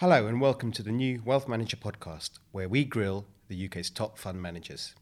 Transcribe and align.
Hello, 0.00 0.28
and 0.28 0.40
welcome 0.40 0.70
to 0.70 0.82
the 0.84 0.92
new 0.92 1.20
Wealth 1.24 1.48
Manager 1.48 1.76
podcast, 1.76 2.38
where 2.52 2.68
we 2.68 2.84
grill 2.84 3.26
the 3.48 3.66
UK's 3.66 3.90
top 3.90 4.16
fund 4.16 4.40
managers. 4.40 4.94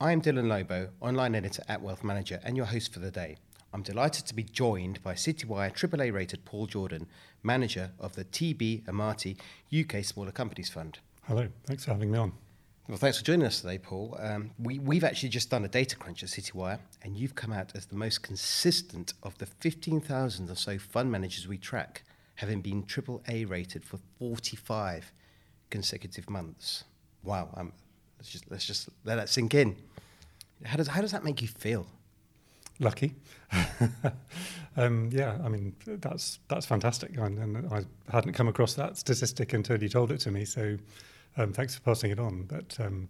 I 0.00 0.10
am 0.10 0.20
Dylan 0.20 0.48
Lobo, 0.48 0.88
online 1.00 1.36
editor 1.36 1.62
at 1.68 1.80
Wealth 1.80 2.02
Manager, 2.02 2.40
and 2.42 2.56
your 2.56 2.66
host 2.66 2.92
for 2.92 2.98
the 2.98 3.12
day. 3.12 3.36
I'm 3.72 3.84
delighted 3.84 4.26
to 4.26 4.34
be 4.34 4.42
joined 4.42 5.00
by 5.04 5.14
Citywire 5.14 5.72
AAA 5.72 6.12
rated 6.12 6.44
Paul 6.44 6.66
Jourdan, 6.66 7.06
manager 7.44 7.92
of 8.00 8.16
the 8.16 8.24
TB 8.24 8.82
Amati 8.86 9.36
UK 9.72 10.04
Smaller 10.04 10.32
Companies 10.32 10.68
Fund. 10.68 10.98
Hello, 11.28 11.46
thanks 11.64 11.84
for 11.84 11.92
having 11.92 12.10
me 12.10 12.18
on. 12.18 12.32
Well, 12.88 12.98
thanks 12.98 13.18
for 13.18 13.24
joining 13.24 13.46
us 13.46 13.60
today, 13.60 13.78
Paul. 13.78 14.16
Um, 14.18 14.50
we, 14.58 14.80
we've 14.80 15.04
actually 15.04 15.28
just 15.28 15.48
done 15.48 15.64
a 15.64 15.68
data 15.68 15.94
crunch 15.94 16.24
at 16.24 16.30
Citywire, 16.30 16.80
and 17.02 17.16
you've 17.16 17.36
come 17.36 17.52
out 17.52 17.70
as 17.76 17.86
the 17.86 17.94
most 17.94 18.24
consistent 18.24 19.14
of 19.22 19.38
the 19.38 19.46
15,000 19.46 20.50
or 20.50 20.56
so 20.56 20.76
fund 20.76 21.12
managers 21.12 21.46
we 21.46 21.56
track 21.56 22.02
having 22.36 22.60
been 22.60 22.82
AAA 22.82 23.48
rated 23.48 23.84
for 23.84 23.98
45 24.18 25.12
consecutive 25.70 26.28
months. 26.28 26.84
Wow, 27.22 27.48
um, 27.54 27.72
let's 28.18 28.30
just 28.30 28.50
let's 28.50 28.66
just 28.66 28.88
let 29.04 29.16
that 29.16 29.28
sink 29.28 29.54
in. 29.54 29.76
How 30.64 30.76
does 30.76 30.88
how 30.88 31.00
does 31.00 31.12
that 31.12 31.24
make 31.24 31.42
you 31.42 31.48
feel? 31.48 31.86
Lucky, 32.80 33.14
um, 34.76 35.08
yeah. 35.12 35.38
I 35.44 35.48
mean, 35.48 35.76
that's 35.86 36.40
that's 36.48 36.66
fantastic, 36.66 37.16
and, 37.16 37.38
and, 37.38 37.72
I 37.72 37.84
hadn't 38.10 38.32
come 38.32 38.48
across 38.48 38.74
that 38.74 38.96
statistic 38.96 39.52
until 39.52 39.80
you 39.80 39.88
told 39.88 40.10
it 40.10 40.18
to 40.20 40.32
me. 40.32 40.44
So, 40.44 40.76
um, 41.36 41.52
thanks 41.52 41.76
for 41.76 41.82
passing 41.82 42.10
it 42.10 42.18
on. 42.18 42.42
But 42.42 42.76
um, 42.80 43.08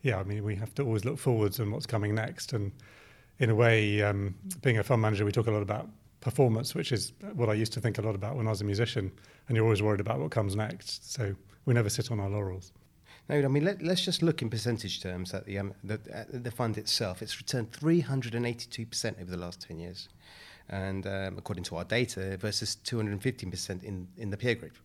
yeah, 0.00 0.18
I 0.18 0.22
mean, 0.22 0.42
we 0.42 0.54
have 0.56 0.74
to 0.76 0.82
always 0.82 1.04
look 1.04 1.18
forwards 1.18 1.58
and 1.58 1.70
what's 1.70 1.86
coming 1.86 2.14
next. 2.14 2.54
And 2.54 2.72
in 3.38 3.50
a 3.50 3.54
way, 3.54 4.02
um, 4.02 4.34
being 4.62 4.78
a 4.78 4.82
fund 4.82 5.02
manager, 5.02 5.24
we 5.24 5.32
talk 5.32 5.48
a 5.48 5.50
lot 5.50 5.62
about 5.62 5.88
performance, 6.24 6.74
which 6.74 6.90
is 6.90 7.12
what 7.34 7.48
I 7.48 7.54
used 7.54 7.72
to 7.74 7.80
think 7.80 7.98
a 7.98 8.02
lot 8.02 8.14
about 8.14 8.36
when 8.36 8.46
I 8.46 8.50
was 8.50 8.60
a 8.60 8.64
musician. 8.64 9.12
And 9.46 9.56
you're 9.56 9.64
always 9.64 9.82
worried 9.82 10.00
about 10.00 10.18
what 10.18 10.30
comes 10.30 10.56
next. 10.56 11.12
So 11.12 11.34
we 11.66 11.74
never 11.74 11.90
sit 11.90 12.10
on 12.10 12.18
our 12.18 12.28
laurels. 12.28 12.72
No, 13.28 13.36
I 13.36 13.48
mean, 13.48 13.64
let, 13.64 13.82
us 13.82 14.00
just 14.00 14.22
look 14.22 14.42
in 14.42 14.50
percentage 14.50 15.00
terms 15.00 15.32
at 15.32 15.46
the, 15.46 15.58
um, 15.58 15.74
the, 15.82 15.98
the 16.30 16.50
fund 16.50 16.76
itself. 16.76 17.22
It's 17.22 17.38
returned 17.38 17.72
382% 17.72 19.20
over 19.20 19.30
the 19.30 19.36
last 19.36 19.60
10 19.62 19.78
years. 19.78 20.08
And 20.68 21.06
um, 21.06 21.38
according 21.38 21.64
to 21.64 21.76
our 21.76 21.84
data, 21.84 22.36
versus 22.38 22.76
215% 22.84 23.82
in, 23.82 24.08
in 24.16 24.30
the 24.30 24.36
peer 24.36 24.54
group. 24.54 24.76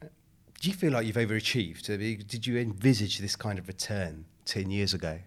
Do 0.00 0.70
you 0.70 0.74
feel 0.74 0.92
like 0.92 1.06
you've 1.06 1.16
overachieved? 1.16 1.84
Did 2.28 2.46
you 2.46 2.58
envisage 2.58 3.18
this 3.18 3.36
kind 3.36 3.58
of 3.58 3.68
return 3.68 4.24
10 4.46 4.70
years 4.70 4.94
ago? 4.94 5.18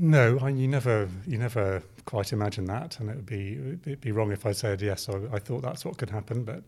No, 0.00 0.38
I, 0.40 0.50
you 0.50 0.68
never, 0.68 1.08
you 1.26 1.38
never 1.38 1.82
quite 2.04 2.32
imagine 2.32 2.66
that, 2.66 3.00
and 3.00 3.10
it 3.10 3.16
would 3.16 3.26
be 3.26 3.58
it'd 3.84 4.00
be 4.00 4.12
wrong 4.12 4.30
if 4.30 4.46
I 4.46 4.52
said 4.52 4.80
yes. 4.80 5.08
I, 5.08 5.18
I 5.32 5.38
thought 5.40 5.62
that's 5.62 5.84
what 5.84 5.98
could 5.98 6.08
happen, 6.08 6.44
but 6.44 6.62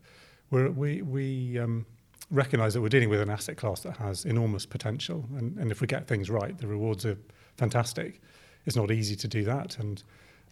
we 0.51 1.01
we 1.01 1.57
um, 1.57 1.87
recognise 2.33 2.75
that 2.75 2.81
we're 2.81 2.89
dealing 2.89 3.09
with 3.09 3.21
an 3.21 3.31
asset 3.31 3.57
class 3.57 3.83
that 3.83 3.97
has 3.99 4.25
enormous 4.25 4.67
potential, 4.67 5.25
and, 5.37 5.57
and 5.59 5.71
if 5.71 5.81
we 5.81 5.87
get 5.87 6.09
things 6.09 6.29
right, 6.29 6.59
the 6.59 6.67
rewards 6.67 7.07
are 7.07 7.17
fantastic. 7.57 8.21
It's 8.67 8.75
not 8.75 8.91
easy 8.91 9.15
to 9.15 9.29
do 9.29 9.45
that, 9.45 9.79
and 9.79 10.03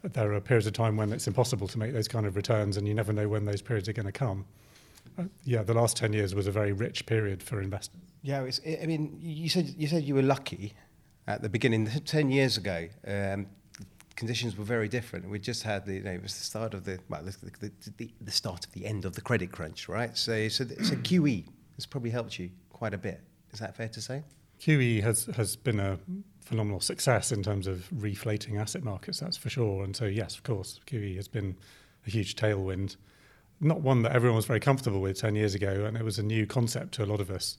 there 0.05 0.33
are 0.33 0.41
periods 0.41 0.69
of 0.69 0.73
time 0.73 0.97
when 0.97 1.12
it's 1.12 1.27
impossible 1.27 1.67
to 1.67 1.79
make 1.81 1.93
those 1.93 2.06
kind 2.06 2.27
of 2.27 2.37
returns, 2.37 2.77
and 2.77 2.87
you 2.87 2.95
never 2.95 3.12
know 3.12 3.29
when 3.29 3.45
those 3.45 3.61
periods 3.61 3.89
are 3.89 3.93
going 3.93 4.06
to 4.06 4.12
come. 4.12 4.45
Uh, 5.19 5.25
yeah, 5.43 5.65
the 5.65 5.75
last 5.75 5.97
ten 5.97 6.12
years 6.12 6.33
was 6.33 6.47
a 6.47 6.53
very 6.53 6.73
rich 6.73 7.06
period 7.06 7.43
for 7.43 7.61
investors. 7.61 8.01
Yeah, 8.23 8.49
I 8.81 8.87
mean, 8.87 9.19
you 9.21 9.49
said 9.49 9.75
you 9.77 9.89
said 9.89 10.05
you 10.05 10.15
were 10.15 10.23
lucky 10.23 10.75
at 11.29 11.43
the 11.43 11.48
beginning, 11.48 11.87
10 12.05 12.31
years 12.31 12.57
ago, 12.57 12.89
um, 13.07 13.47
conditions 14.17 14.57
were 14.57 14.65
very 14.65 14.89
different. 14.89 15.29
We 15.29 15.39
just 15.39 15.62
had 15.62 15.84
the, 15.87 15.95
you 15.95 16.03
know, 16.03 16.11
it 16.11 16.23
was 16.23 16.37
the 16.37 16.45
start 16.45 16.75
of 16.75 16.84
the, 16.84 16.98
well, 17.09 17.23
the, 17.23 17.71
the, 17.97 18.11
the, 18.21 18.31
start 18.33 18.67
of 18.67 18.73
the 18.73 18.84
end 18.87 19.05
of 19.05 19.15
the 19.15 19.21
credit 19.21 19.53
crunch, 19.53 19.89
right? 19.89 20.17
So, 20.17 20.49
so, 20.49 20.65
so 20.65 20.97
QE 21.09 21.44
has 21.77 21.87
probably 21.87 22.11
helped 22.11 22.38
you 22.38 22.50
quite 22.71 22.94
a 22.94 22.99
bit. 22.99 23.21
Is 23.53 23.61
that 23.61 23.77
fair 23.77 23.88
to 23.88 24.00
say? 24.00 24.25
QE 24.61 25.03
has, 25.03 25.27
has 25.37 25.55
been 25.55 25.78
a 25.78 25.99
phenomenal 26.41 26.81
success 26.81 27.31
in 27.31 27.43
terms 27.43 27.67
of 27.67 27.87
reflating 27.93 28.56
asset 28.56 28.83
markets, 28.83 29.21
that's 29.21 29.37
for 29.37 29.50
sure. 29.50 29.84
And 29.84 29.94
so, 29.94 30.06
yes, 30.06 30.34
of 30.34 30.43
course, 30.43 30.81
QE 30.87 31.15
has 31.17 31.28
been 31.28 31.56
a 32.06 32.11
huge 32.11 32.34
tailwind. 32.34 32.97
Not 33.61 33.83
one 33.83 34.03
that 34.03 34.12
everyone 34.12 34.37
was 34.37 34.47
very 34.47 34.61
comfortable 34.61 35.00
with 35.00 35.19
10 35.21 35.37
years 35.37 35.55
ago, 35.55 35.84
and 35.84 35.97
it 35.97 36.03
was 36.03 36.19
a 36.19 36.22
new 36.22 36.47
concept 36.47 36.93
to 36.94 37.05
a 37.05 37.06
lot 37.06 37.21
of 37.21 37.31
us, 37.31 37.59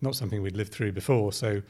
not 0.00 0.16
something 0.16 0.42
we'd 0.42 0.56
lived 0.56 0.72
through 0.72 0.92
before. 0.92 1.32
So, 1.32 1.62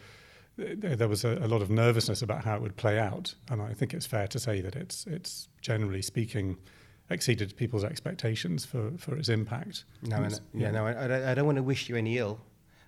there 0.60 1.09
was 1.09 1.25
a, 1.25 1.38
a, 1.38 1.48
lot 1.48 1.62
of 1.62 1.71
nervousness 1.71 2.22
about 2.22 2.44
how 2.44 2.56
it 2.56 2.62
would 2.62 2.76
play 2.76 2.98
out, 2.98 3.34
and 3.48 3.62
I 3.62 3.72
think 3.72 3.94
it's 3.94 4.06
fair 4.06 4.26
to 4.28 4.38
say 4.38 4.60
that 4.60 4.76
it's 4.76 5.06
it's 5.06 5.48
generally 5.60 6.03
speaking 6.03 6.59
exceeded 7.10 7.56
people's 7.56 7.84
expectations 7.84 8.65
for, 8.65 8.93
for 8.97 9.16
its 9.16 9.28
impact. 9.28 9.84
No, 10.03 10.16
and, 10.19 10.41
yeah, 10.54 10.66
yeah, 10.66 10.71
no, 10.71 10.87
I, 10.87 11.32
I, 11.32 11.34
don't 11.34 11.47
want 11.47 11.56
to 11.56 11.62
wish 11.62 11.88
you 11.88 11.97
any 11.97 12.19
ill 12.19 12.41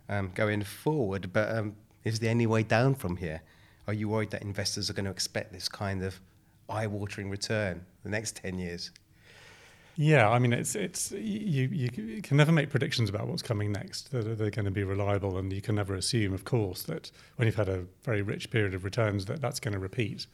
um, 0.09 0.31
going 0.34 0.62
forward, 0.62 1.33
but 1.33 1.50
um, 1.55 1.75
is 2.05 2.21
there 2.21 2.31
any 2.31 2.47
way 2.47 2.62
down 2.62 2.94
from 2.94 3.16
here? 3.16 3.43
Are 3.89 3.93
you 3.93 4.09
worried 4.09 4.31
that 4.31 4.43
investors 4.43 4.89
are 4.89 4.93
going 4.93 5.06
to 5.06 5.10
expect 5.10 5.53
this 5.53 5.69
kind 5.69 6.04
of 6.04 6.21
eye-watering 6.69 7.31
return 7.31 7.84
the 8.04 8.10
next 8.10 8.37
ten 8.37 8.59
years? 8.59 8.93
Yeah, 9.97 10.30
I 10.30 10.38
mean, 10.38 10.53
it's 10.53 10.75
it's 10.75 11.12
you 11.12 11.69
you 11.69 12.22
can 12.22 12.36
never 12.36 12.53
make 12.53 12.70
predictions 12.70 13.10
about 13.10 13.26
what's 13.26 13.42
coming 13.42 13.72
next. 13.72 14.10
That 14.12 14.38
they're 14.38 14.50
going 14.50 14.64
to 14.64 14.70
be 14.70 14.84
reliable, 14.84 15.36
and 15.36 15.53
you 15.53 15.60
can 15.60 15.75
never 15.75 15.94
assume, 15.94 16.32
of 16.32 16.44
course, 16.44 16.82
that 16.84 17.10
when 17.36 17.47
you've 17.47 17.56
had 17.56 17.69
a 17.69 17.84
very 18.03 18.22
rich 18.22 18.50
period 18.50 18.75
of 18.75 18.84
returns, 18.84 19.26
that 19.26 19.41
that's 19.41 19.60
going 19.60 19.75
to 19.75 19.78
repeat. 19.78 20.26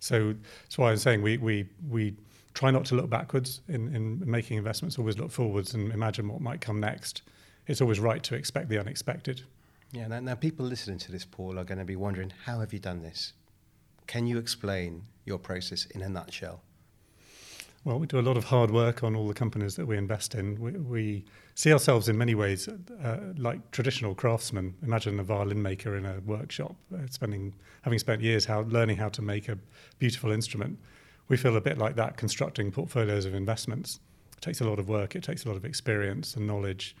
So 0.00 0.34
that's 0.62 0.78
why 0.78 0.90
I'm 0.90 0.96
saying 0.96 1.22
we 1.22 1.36
we 1.38 1.68
we 1.88 2.14
try 2.54 2.70
not 2.70 2.84
to 2.86 2.96
look 2.96 3.08
backwards 3.08 3.60
in 3.68 3.94
in 3.94 4.22
making 4.28 4.58
investments. 4.58 4.98
Always 4.98 5.18
look 5.18 5.30
forwards 5.30 5.74
and 5.74 5.92
imagine 5.92 6.28
what 6.28 6.40
might 6.40 6.60
come 6.60 6.80
next. 6.80 7.22
It's 7.66 7.80
always 7.80 8.00
right 8.00 8.22
to 8.24 8.34
expect 8.34 8.68
the 8.68 8.78
unexpected. 8.78 9.42
Yeah. 9.92 10.08
Now, 10.08 10.20
now 10.20 10.34
people 10.34 10.66
listening 10.66 10.98
to 10.98 11.12
this, 11.12 11.24
Paul, 11.24 11.58
are 11.58 11.64
going 11.64 11.78
to 11.78 11.84
be 11.84 11.96
wondering, 11.96 12.32
how 12.44 12.58
have 12.60 12.72
you 12.72 12.80
done 12.80 13.00
this? 13.00 13.32
Can 14.06 14.26
you 14.26 14.38
explain 14.38 15.04
your 15.24 15.38
process 15.38 15.86
in 15.86 16.02
a 16.02 16.08
nutshell? 16.08 16.60
Well, 17.84 17.98
we 17.98 18.06
do 18.06 18.18
a 18.18 18.22
lot 18.22 18.38
of 18.38 18.44
hard 18.44 18.70
work 18.70 19.04
on 19.04 19.14
all 19.14 19.28
the 19.28 19.34
companies 19.34 19.76
that 19.76 19.84
we 19.84 19.98
invest 19.98 20.34
in. 20.34 20.58
We, 20.58 20.70
we 20.72 21.24
see 21.54 21.70
ourselves 21.70 22.08
in 22.08 22.16
many 22.16 22.34
ways 22.34 22.66
uh, 22.66 23.18
like 23.36 23.70
traditional 23.72 24.14
craftsmen. 24.14 24.74
Imagine 24.82 25.20
a 25.20 25.22
violin 25.22 25.60
maker 25.60 25.94
in 25.94 26.06
a 26.06 26.20
workshop, 26.20 26.74
uh, 26.94 27.06
spending 27.10 27.52
having 27.82 27.98
spent 27.98 28.22
years 28.22 28.46
how, 28.46 28.62
learning 28.62 28.96
how 28.96 29.10
to 29.10 29.20
make 29.20 29.50
a 29.50 29.58
beautiful 29.98 30.32
instrument. 30.32 30.78
We 31.28 31.36
feel 31.36 31.56
a 31.56 31.60
bit 31.60 31.76
like 31.76 31.94
that 31.96 32.16
constructing 32.16 32.72
portfolios 32.72 33.26
of 33.26 33.34
investments. 33.34 34.00
It 34.34 34.40
takes 34.40 34.62
a 34.62 34.64
lot 34.64 34.78
of 34.78 34.88
work, 34.88 35.14
it 35.14 35.22
takes 35.22 35.44
a 35.44 35.48
lot 35.48 35.56
of 35.58 35.66
experience 35.66 36.36
and 36.36 36.46
knowledge, 36.46 36.96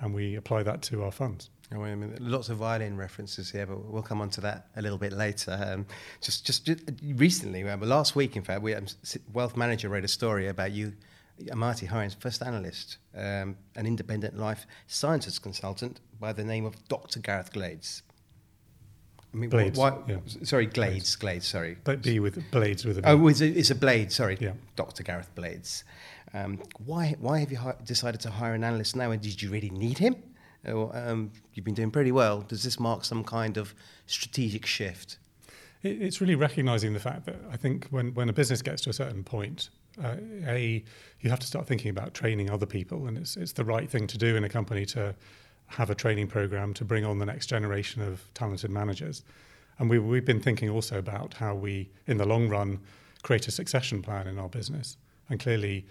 and 0.00 0.12
we 0.12 0.34
apply 0.34 0.64
that 0.64 0.82
to 0.82 1.02
our 1.02 1.12
funds. 1.12 1.48
Oh, 1.74 1.84
lots 2.20 2.48
of 2.48 2.58
violin 2.58 2.96
references 2.96 3.50
here, 3.50 3.66
but 3.66 3.84
we'll 3.84 4.02
come 4.02 4.20
on 4.20 4.30
to 4.30 4.40
that 4.42 4.68
a 4.76 4.82
little 4.82 4.98
bit 4.98 5.12
later. 5.12 5.58
Um, 5.60 5.86
just, 6.20 6.46
just, 6.46 6.70
recently, 7.02 7.64
last 7.64 8.14
week, 8.14 8.36
in 8.36 8.42
fact, 8.42 8.62
we 8.62 8.74
um, 8.74 8.86
Wealth 9.32 9.56
Manager 9.56 9.88
wrote 9.88 10.04
a 10.04 10.08
story 10.08 10.46
about 10.46 10.70
you, 10.70 10.92
Amati 11.48 11.86
hiring 11.86 12.10
first 12.10 12.42
analyst, 12.42 12.98
um, 13.16 13.56
an 13.74 13.84
independent 13.84 14.38
life 14.38 14.64
sciences 14.86 15.40
consultant 15.40 16.00
by 16.20 16.32
the 16.32 16.44
name 16.44 16.64
of 16.64 16.76
Dr. 16.88 17.18
Gareth 17.18 17.52
Glades. 17.52 18.02
I 19.34 19.36
mean, 19.36 19.50
blades. 19.50 19.78
Why, 19.78 19.98
yeah. 20.06 20.18
Sorry, 20.44 20.66
Glades. 20.66 21.16
Glades. 21.16 21.46
Sorry. 21.46 21.76
But 21.82 22.00
B 22.00 22.20
with 22.20 22.50
blades 22.52 22.84
with 22.84 22.98
a. 22.98 23.10
Oh, 23.10 23.26
it's 23.26 23.40
a, 23.40 23.46
it's 23.46 23.70
a 23.70 23.74
blade. 23.74 24.12
Sorry. 24.12 24.38
Yeah. 24.40 24.52
Dr. 24.76 25.02
Gareth 25.02 25.34
Blades. 25.34 25.84
Um, 26.32 26.62
why, 26.84 27.16
why 27.18 27.40
have 27.40 27.50
you 27.50 27.58
hi- 27.58 27.74
decided 27.84 28.20
to 28.22 28.30
hire 28.30 28.54
an 28.54 28.64
analyst 28.64 28.96
now? 28.96 29.10
And 29.10 29.20
did 29.20 29.42
you 29.42 29.50
really 29.50 29.70
need 29.70 29.98
him? 29.98 30.16
Um, 30.66 31.30
you've 31.54 31.64
been 31.64 31.74
doing 31.74 31.90
pretty 31.90 32.12
well. 32.12 32.40
Does 32.40 32.62
this 32.62 32.78
mark 32.78 33.04
some 33.04 33.24
kind 33.24 33.56
of 33.56 33.74
strategic 34.06 34.66
shift? 34.66 35.18
It's 35.82 36.20
really 36.20 36.34
recognizing 36.34 36.92
the 36.92 37.00
fact 37.00 37.26
that 37.26 37.36
I 37.50 37.56
think 37.56 37.86
when, 37.90 38.14
when 38.14 38.28
a 38.28 38.32
business 38.32 38.62
gets 38.62 38.82
to 38.82 38.90
a 38.90 38.92
certain 38.92 39.22
point, 39.22 39.70
uh, 40.02 40.16
a 40.46 40.84
you 41.20 41.30
have 41.30 41.38
to 41.40 41.46
start 41.46 41.66
thinking 41.66 41.90
about 41.90 42.12
training 42.12 42.50
other 42.50 42.66
people, 42.66 43.06
and 43.06 43.16
it's 43.16 43.36
it's 43.36 43.52
the 43.52 43.64
right 43.64 43.88
thing 43.88 44.06
to 44.08 44.18
do 44.18 44.36
in 44.36 44.44
a 44.44 44.48
company 44.48 44.84
to 44.86 45.14
have 45.66 45.90
a 45.90 45.94
training 45.94 46.28
program 46.28 46.74
to 46.74 46.84
bring 46.84 47.04
on 47.04 47.18
the 47.18 47.26
next 47.26 47.46
generation 47.46 48.02
of 48.02 48.22
talented 48.34 48.70
managers. 48.70 49.22
And 49.78 49.90
we, 49.90 49.98
we've 49.98 50.24
been 50.24 50.40
thinking 50.40 50.70
also 50.70 50.98
about 50.98 51.34
how 51.34 51.54
we, 51.54 51.90
in 52.06 52.16
the 52.16 52.24
long 52.26 52.48
run, 52.48 52.80
create 53.22 53.48
a 53.48 53.50
succession 53.50 54.00
plan 54.00 54.26
in 54.26 54.38
our 54.38 54.48
business. 54.48 54.96
And 55.28 55.40
clearly, 55.40 55.84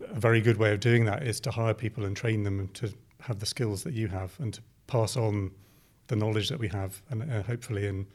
a 0.00 0.18
very 0.18 0.40
good 0.40 0.56
way 0.56 0.72
of 0.72 0.80
doing 0.80 1.04
that 1.04 1.22
is 1.22 1.38
to 1.40 1.50
hire 1.50 1.74
people 1.74 2.04
and 2.04 2.16
train 2.16 2.42
them 2.42 2.68
to 2.74 2.92
have 3.26 3.38
the 3.40 3.46
skills 3.46 3.82
that 3.84 3.94
you 3.94 4.08
have 4.08 4.38
and 4.38 4.54
to 4.54 4.62
pass 4.86 5.16
on 5.16 5.50
the 6.08 6.16
knowledge 6.16 6.48
that 6.48 6.58
we 6.58 6.68
have. 6.68 7.02
And 7.10 7.30
uh, 7.30 7.42
hopefully 7.42 7.86
in 7.86 8.06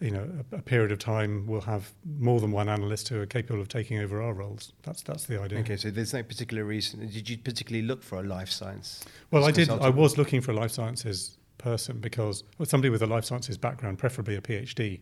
you 0.00 0.10
know 0.10 0.28
a, 0.52 0.56
a, 0.56 0.62
period 0.62 0.90
of 0.90 0.98
time 0.98 1.46
we'll 1.46 1.60
have 1.60 1.92
more 2.18 2.40
than 2.40 2.50
one 2.50 2.68
analyst 2.68 3.08
who 3.08 3.20
are 3.20 3.26
capable 3.26 3.60
of 3.60 3.68
taking 3.68 3.98
over 4.00 4.20
our 4.20 4.32
roles. 4.32 4.72
That's 4.82 5.02
that's 5.02 5.24
the 5.26 5.40
idea. 5.40 5.60
Okay 5.60 5.76
so 5.76 5.90
there's 5.90 6.12
no 6.12 6.22
particular 6.22 6.64
reason. 6.64 7.08
Did 7.08 7.28
you 7.28 7.38
particularly 7.38 7.86
look 7.86 8.02
for 8.02 8.18
a 8.18 8.22
life 8.22 8.50
science 8.50 9.04
well 9.30 9.44
i 9.44 9.50
did 9.50 9.70
i 9.70 9.88
was 9.88 10.18
looking 10.18 10.40
for 10.40 10.50
a 10.50 10.54
life 10.54 10.72
sciences 10.72 11.38
person 11.58 11.98
because 11.98 12.42
well, 12.58 12.66
somebody 12.66 12.90
with 12.90 13.02
a 13.02 13.06
life 13.06 13.24
sciences 13.24 13.56
background 13.56 13.98
preferably 13.98 14.34
a 14.34 14.40
phd 14.40 15.00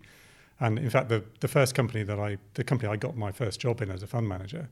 and 0.61 0.79
in 0.79 0.91
fact 0.91 1.09
the 1.09 1.25
the 1.41 1.49
first 1.49 1.75
company 1.75 2.03
that 2.03 2.19
i 2.19 2.37
the 2.55 2.65
company 2.65 2.93
i 2.93 2.97
got 2.97 3.17
my 3.17 3.33
first 3.33 3.59
job 3.61 3.81
in 3.81 3.91
as 3.91 4.03
a 4.03 4.07
fund 4.07 4.29
manager 4.29 4.69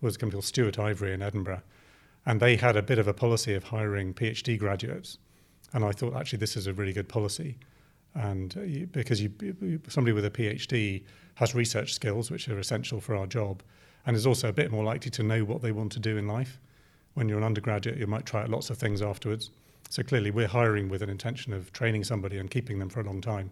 was 0.00 0.16
a 0.16 0.18
company 0.18 0.36
called 0.36 0.44
Stewart 0.44 0.78
Ivory 0.78 1.12
in 1.12 1.22
edinburgh 1.22 1.62
and 2.26 2.40
they 2.40 2.56
had 2.56 2.76
a 2.76 2.82
bit 2.82 2.98
of 2.98 3.08
a 3.08 3.14
policy 3.14 3.54
of 3.54 3.64
hiring 3.64 4.14
PhD 4.14 4.58
graduates. 4.58 5.18
And 5.72 5.84
I 5.84 5.92
thought 5.92 6.14
actually 6.14 6.38
this 6.38 6.56
is 6.56 6.66
a 6.66 6.72
really 6.72 6.92
good 6.92 7.08
policy, 7.08 7.56
and 8.14 8.54
uh, 8.56 8.86
because 8.92 9.22
you, 9.22 9.32
somebody 9.88 10.12
with 10.12 10.24
a 10.24 10.30
PhD 10.30 11.02
has 11.36 11.54
research 11.54 11.94
skills 11.94 12.30
which 12.30 12.48
are 12.48 12.58
essential 12.58 13.00
for 13.00 13.16
our 13.16 13.26
job, 13.26 13.62
and 14.06 14.16
is 14.16 14.26
also 14.26 14.48
a 14.48 14.52
bit 14.52 14.70
more 14.70 14.84
likely 14.84 15.10
to 15.10 15.22
know 15.22 15.44
what 15.44 15.62
they 15.62 15.72
want 15.72 15.92
to 15.92 16.00
do 16.00 16.16
in 16.16 16.26
life. 16.26 16.60
When 17.14 17.28
you're 17.28 17.38
an 17.38 17.44
undergraduate, 17.44 17.98
you 17.98 18.06
might 18.06 18.26
try 18.26 18.42
out 18.42 18.50
lots 18.50 18.70
of 18.70 18.78
things 18.78 19.00
afterwards. 19.02 19.50
So 19.88 20.02
clearly, 20.02 20.30
we're 20.30 20.46
hiring 20.46 20.88
with 20.88 21.02
an 21.02 21.10
intention 21.10 21.52
of 21.52 21.72
training 21.72 22.04
somebody 22.04 22.38
and 22.38 22.50
keeping 22.50 22.78
them 22.78 22.88
for 22.88 23.00
a 23.00 23.04
long 23.04 23.20
time. 23.20 23.50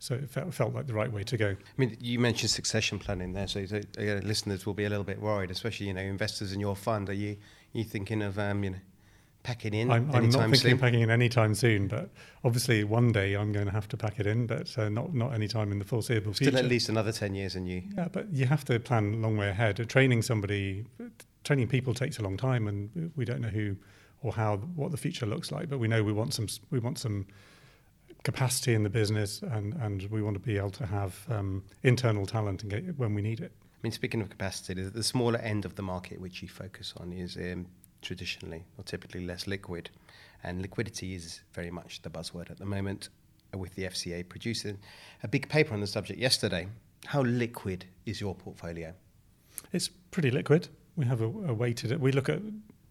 So 0.00 0.14
it 0.14 0.30
felt, 0.30 0.54
felt 0.54 0.74
like 0.74 0.86
the 0.86 0.94
right 0.94 1.10
way 1.10 1.24
to 1.24 1.36
go. 1.36 1.48
I 1.48 1.56
mean, 1.76 1.96
you 2.00 2.20
mentioned 2.20 2.50
succession 2.50 3.00
planning 3.00 3.32
there, 3.32 3.48
so, 3.48 3.66
so 3.66 3.80
uh, 3.98 4.02
listeners 4.22 4.64
will 4.64 4.74
be 4.74 4.84
a 4.84 4.88
little 4.88 5.04
bit 5.04 5.20
worried, 5.20 5.50
especially 5.50 5.86
you 5.86 5.94
know 5.94 6.00
investors 6.00 6.52
in 6.52 6.60
your 6.60 6.76
fund. 6.76 7.08
Are 7.08 7.14
you 7.14 7.36
you 7.72 7.84
thinking 7.84 8.22
of 8.22 8.38
um, 8.38 8.64
you 8.64 8.70
know 8.70 8.76
packing 9.42 9.72
in? 9.74 9.90
I'm, 9.90 10.10
I'm 10.14 10.28
not 10.30 10.42
thinking 10.42 10.54
soon? 10.54 10.72
of 10.74 10.80
packing 10.80 11.00
in 11.00 11.10
anytime 11.10 11.54
soon, 11.54 11.88
but 11.88 12.10
obviously 12.44 12.84
one 12.84 13.12
day 13.12 13.34
I'm 13.34 13.52
going 13.52 13.66
to 13.66 13.72
have 13.72 13.88
to 13.88 13.96
pack 13.96 14.20
it 14.20 14.26
in, 14.26 14.46
but 14.46 14.76
uh, 14.78 14.88
not 14.88 15.14
not 15.14 15.32
any 15.32 15.48
time 15.48 15.72
in 15.72 15.78
the 15.78 15.84
foreseeable 15.84 16.34
Still 16.34 16.46
future. 16.46 16.56
Still 16.58 16.64
at 16.64 16.70
least 16.70 16.88
another 16.88 17.12
ten 17.12 17.34
years, 17.34 17.54
and 17.54 17.68
you. 17.68 17.82
Yeah, 17.96 18.08
but 18.10 18.32
you 18.32 18.46
have 18.46 18.64
to 18.66 18.78
plan 18.78 19.14
a 19.14 19.16
long 19.16 19.36
way 19.36 19.48
ahead. 19.48 19.86
Training 19.88 20.22
somebody, 20.22 20.84
training 21.44 21.68
people 21.68 21.94
takes 21.94 22.18
a 22.18 22.22
long 22.22 22.36
time, 22.36 22.68
and 22.68 23.12
we 23.16 23.24
don't 23.24 23.40
know 23.40 23.48
who 23.48 23.76
or 24.22 24.32
how 24.32 24.56
what 24.74 24.90
the 24.90 24.96
future 24.96 25.26
looks 25.26 25.52
like. 25.52 25.68
But 25.68 25.78
we 25.78 25.88
know 25.88 26.02
we 26.02 26.12
want 26.12 26.34
some 26.34 26.48
we 26.70 26.78
want 26.78 26.98
some 26.98 27.26
capacity 28.24 28.74
in 28.74 28.82
the 28.82 28.90
business, 28.90 29.42
and, 29.42 29.74
and 29.74 30.02
we 30.10 30.22
want 30.22 30.34
to 30.34 30.40
be 30.40 30.58
able 30.58 30.70
to 30.70 30.86
have 30.86 31.24
um, 31.30 31.62
internal 31.82 32.26
talent 32.26 32.62
and 32.62 32.70
get, 32.70 32.98
when 32.98 33.14
we 33.14 33.22
need 33.22 33.40
it. 33.40 33.52
I 33.78 33.80
mean, 33.82 33.92
speaking 33.92 34.20
of 34.20 34.28
capacity, 34.28 34.74
the, 34.74 35.02
smaller 35.04 35.38
end 35.38 35.64
of 35.64 35.76
the 35.76 35.82
market 35.82 36.20
which 36.20 36.42
you 36.42 36.48
focus 36.48 36.92
on 36.96 37.12
is 37.12 37.36
um, 37.36 37.66
traditionally 38.02 38.64
or 38.76 38.82
typically 38.82 39.24
less 39.24 39.46
liquid, 39.46 39.90
and 40.42 40.60
liquidity 40.60 41.14
is 41.14 41.40
very 41.52 41.70
much 41.70 42.02
the 42.02 42.10
buzzword 42.10 42.50
at 42.50 42.58
the 42.58 42.64
moment. 42.64 43.08
With 43.56 43.74
the 43.76 43.84
FCA 43.84 44.28
producing 44.28 44.78
a 45.22 45.28
big 45.28 45.48
paper 45.48 45.72
on 45.72 45.80
the 45.80 45.86
subject 45.86 46.20
yesterday, 46.20 46.68
how 47.06 47.22
liquid 47.22 47.86
is 48.04 48.20
your 48.20 48.34
portfolio? 48.34 48.92
It's 49.72 49.88
pretty 49.88 50.30
liquid. 50.30 50.68
We 50.96 51.06
have 51.06 51.22
a, 51.22 51.26
a 51.26 51.54
weighted. 51.54 51.98
We 51.98 52.12
look 52.12 52.28
at 52.28 52.42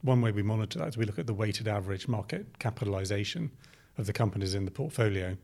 one 0.01 0.21
way 0.21 0.31
we 0.31 0.41
monitor 0.41 0.79
that 0.79 0.87
is 0.87 0.97
we 0.97 1.05
look 1.05 1.19
at 1.19 1.27
the 1.27 1.33
weighted 1.33 1.67
average 1.67 2.07
market 2.07 2.59
capitalization 2.59 3.51
of 3.97 4.05
the 4.05 4.13
companies 4.13 4.55
in 4.55 4.65
the 4.65 4.71
portfolio. 4.71 5.37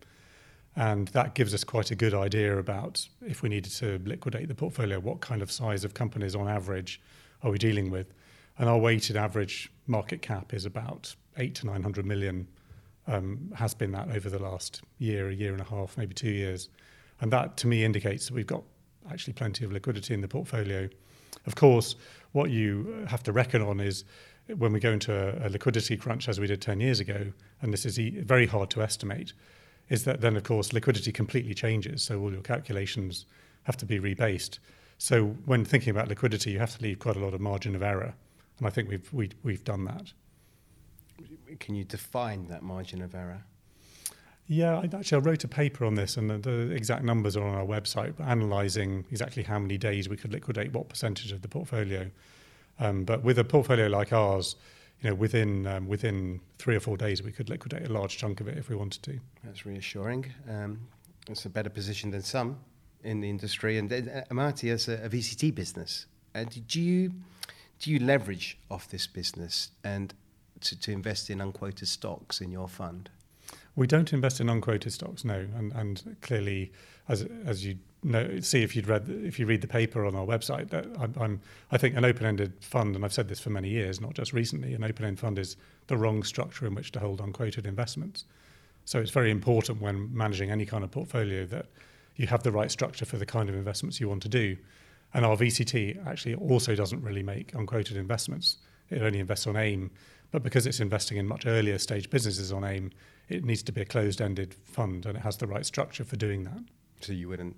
And 0.76 1.08
that 1.10 1.36
gives 1.36 1.54
us 1.54 1.64
quite 1.64 1.92
a 1.92 1.96
good 1.96 2.14
idea 2.14 2.58
about 2.58 3.08
if 3.22 3.42
we 3.44 3.50
needed 3.50 3.72
to 3.74 4.00
liquidate 4.06 4.48
the 4.48 4.56
portfolio, 4.56 5.00
what 5.00 5.22
kind 5.22 5.42
of 5.42 5.52
size 5.52 5.84
of 5.84 5.94
companies 5.94 6.36
on 6.36 6.48
average 6.48 7.00
are 7.44 7.52
we 7.52 7.58
dealing 7.58 7.92
with? 7.92 8.14
And 8.58 8.68
our 8.70 8.78
weighted 8.78 9.16
average 9.16 9.72
market 9.88 10.22
cap 10.22 10.54
is 10.54 10.66
about 10.66 11.16
eight 11.38 11.56
to 11.56 11.68
900 11.68 12.06
million, 12.06 12.48
um, 13.08 13.52
has 13.56 13.74
been 13.74 13.92
that 13.92 14.10
over 14.10 14.30
the 14.30 14.40
last 14.40 14.82
year, 14.98 15.30
a 15.30 15.34
year 15.34 15.52
and 15.52 15.62
a 15.62 15.66
half, 15.66 15.98
maybe 15.98 16.14
two 16.14 16.32
years. 16.32 16.70
And 17.22 17.32
that 17.32 17.58
to 17.58 17.68
me 17.68 17.84
indicates 17.84 18.28
that 18.28 18.34
we've 18.34 18.48
got 18.48 18.64
actually 19.12 19.34
plenty 19.34 19.66
of 19.66 19.72
liquidity 19.72 20.14
in 20.14 20.22
the 20.22 20.28
portfolio. 20.28 20.90
Of 21.46 21.56
course, 21.56 21.96
what 22.32 22.50
you 22.50 23.06
have 23.08 23.24
to 23.24 23.32
reckon 23.32 23.62
on 23.62 23.80
is 23.80 24.06
when 24.58 24.74
we 24.74 24.80
go 24.80 24.92
into 24.92 25.14
a, 25.14 25.48
a, 25.48 25.50
liquidity 25.50 25.98
crunch 25.98 26.28
as 26.28 26.40
we 26.40 26.48
did 26.48 26.62
10 26.62 26.80
years 26.80 27.00
ago, 27.00 27.32
and 27.62 27.72
this 27.72 27.86
is 27.86 28.00
e- 28.00 28.20
very 28.22 28.46
hard 28.46 28.70
to 28.72 28.82
estimate, 28.82 29.34
is 29.90 30.04
that 30.06 30.22
then, 30.22 30.36
of 30.36 30.44
course, 30.44 30.74
liquidity 30.74 31.12
completely 31.12 31.54
changes. 31.54 32.04
So 32.04 32.20
all 32.20 32.32
your 32.32 32.42
calculations 32.42 33.26
have 33.64 33.78
to 33.78 33.86
be 33.86 34.00
rebased. 34.00 34.60
So 34.98 35.26
when 35.46 35.66
thinking 35.66 35.92
about 35.92 36.08
liquidity, 36.08 36.52
you 36.52 36.60
have 36.60 36.78
to 36.78 36.84
leave 36.84 37.00
quite 37.00 37.16
a 37.16 37.20
lot 37.20 37.34
of 37.34 37.42
margin 37.42 37.76
of 37.76 37.84
error. 37.84 38.14
And 38.58 38.68
I 38.68 38.70
think 38.70 38.90
we've, 38.90 39.14
we, 39.14 39.26
have 39.26 39.36
we 39.44 39.54
have 39.54 39.64
done 39.64 39.86
that. 39.86 40.14
Can 41.60 41.76
you 41.76 41.84
define 41.84 42.48
that 42.48 42.64
margin 42.64 43.02
of 43.02 43.14
error? 43.14 43.44
Yeah, 44.48 44.80
I, 44.80 44.90
actually, 44.98 45.22
I 45.22 45.26
wrote 45.26 45.44
a 45.44 45.48
paper 45.48 45.86
on 45.86 45.96
this, 45.96 46.18
and 46.18 46.30
the, 46.30 46.38
the 46.38 46.72
exact 46.72 47.04
numbers 47.04 47.38
are 47.38 47.44
on 47.44 47.56
our 47.56 47.66
website, 47.66 48.14
analysing 48.20 49.06
exactly 49.10 49.44
how 49.44 49.60
many 49.60 49.78
days 49.78 50.10
we 50.10 50.18
could 50.18 50.32
liquidate 50.32 50.74
what 50.74 50.90
percentage 50.90 51.32
of 51.32 51.42
the 51.42 51.48
portfolio. 51.48 52.10
Um, 52.80 53.04
but 53.04 53.24
with 53.24 53.40
a 53.40 53.44
portfolio 53.44 53.88
like 53.88 54.12
ours, 54.12 54.56
you 55.04 55.10
know, 55.10 55.16
within 55.16 55.68
um, 55.68 55.88
within 55.88 56.40
three 56.58 56.76
or 56.76 56.80
four 56.80 56.98
days, 56.98 57.22
we 57.22 57.32
could 57.32 57.50
liquidate 57.50 57.88
a 57.88 57.94
large 57.94 58.18
chunk 58.18 58.40
of 58.40 58.48
it 58.48 58.58
if 58.58 58.70
we 58.70 58.76
wanted 58.76 59.04
to. 59.04 59.20
That's 59.44 59.66
reassuring. 59.66 60.34
Um, 60.50 60.88
it's 61.30 61.46
a 61.46 61.50
better 61.50 61.70
position 61.70 62.12
than 62.12 62.22
some 62.24 62.58
in 63.04 63.20
the 63.20 63.30
industry. 63.30 63.78
And 63.78 63.92
uh, 63.92 64.24
Amati 64.32 64.70
has 64.70 64.88
a, 64.88 64.94
a 65.04 65.10
VCT 65.10 65.54
business. 65.54 66.06
Uh, 66.34 66.46
do 66.68 66.82
you 66.82 67.12
do 67.80 67.92
you 67.92 68.00
leverage 68.00 68.58
off 68.72 68.88
this 68.88 69.06
business 69.06 69.72
and 69.84 70.14
to, 70.62 70.80
to 70.80 70.92
invest 70.92 71.30
in 71.30 71.42
unquoted 71.42 71.90
stocks 71.90 72.40
in 72.40 72.50
your 72.50 72.70
fund? 72.70 73.10
We 73.76 73.88
don't 73.88 74.14
invest 74.14 74.40
in 74.40 74.50
unquoted 74.50 74.94
stocks, 74.94 75.26
no. 75.26 75.48
And, 75.56 75.74
and 75.74 76.16
clearly, 76.22 76.72
as 77.08 77.28
as 77.46 77.66
you 77.66 77.78
know, 78.04 78.40
see 78.42 78.64
if 78.64 78.76
you'd 78.76 78.88
read 78.88 79.10
if 79.10 79.40
you 79.40 79.46
read 79.46 79.62
the 79.62 79.68
paper 79.68 80.06
on 80.06 80.16
our 80.16 80.26
website, 80.26 80.70
that 80.70 80.86
I'm, 81.00 81.14
I'm 81.20 81.42
I 81.72 81.78
think 81.78 81.96
an 81.96 82.06
open-ended 82.06 82.54
fund, 82.62 82.96
and 82.96 83.04
I've 83.06 83.14
said 83.14 83.28
this 83.28 83.40
for 83.40 83.50
many 83.50 83.70
years, 83.70 84.02
not 84.02 84.14
just 84.14 84.34
recently. 84.34 84.74
An 84.74 84.84
open-end 84.84 85.20
fund 85.20 85.40
is 85.40 85.56
the 85.88 85.98
wrong 85.98 86.24
structure 86.24 86.66
in 86.66 86.76
which 86.76 86.92
to 86.94 87.00
hold 87.00 87.22
unquoted 87.22 87.66
investments. 87.66 88.26
So 88.86 89.00
it's 89.00 89.12
very 89.12 89.32
important 89.32 89.82
when 89.82 90.14
managing 90.16 90.52
any 90.52 90.66
kind 90.66 90.84
of 90.84 90.92
portfolio 90.92 91.46
that 91.46 91.68
you 92.16 92.28
have 92.28 92.44
the 92.44 92.52
right 92.52 92.70
structure 92.70 93.06
for 93.06 93.18
the 93.18 93.26
kind 93.26 93.50
of 93.50 93.56
investments 93.56 94.00
you 94.00 94.10
want 94.10 94.22
to 94.24 94.30
do. 94.30 94.58
And 95.14 95.26
our 95.26 95.38
VCT 95.38 96.06
actually 96.06 96.36
also 96.36 96.76
doesn't 96.76 97.02
really 97.02 97.24
make 97.24 97.54
unquoted 97.54 97.98
investments. 97.98 98.58
It 98.90 99.02
only 99.02 99.20
invests 99.20 99.48
on 99.48 99.56
AIM, 99.56 99.92
but 100.32 100.44
because 100.44 100.66
it's 100.66 100.80
investing 100.80 101.18
in 101.18 101.28
much 101.28 101.46
earlier 101.46 101.78
stage 101.78 102.10
businesses 102.10 102.52
on 102.52 102.64
AIM, 102.64 102.92
it 103.30 103.46
needs 103.46 103.64
to 103.64 103.72
be 103.72 103.82
a 103.82 103.86
closed-ended 103.86 104.54
fund, 104.54 105.06
and 105.06 105.18
it 105.18 105.22
has 105.22 105.38
the 105.38 105.48
right 105.48 105.66
structure 105.66 106.04
for 106.04 106.18
doing 106.18 106.44
that. 106.44 106.60
So 107.04 107.12
you 107.12 107.28
wouldn't 107.28 107.58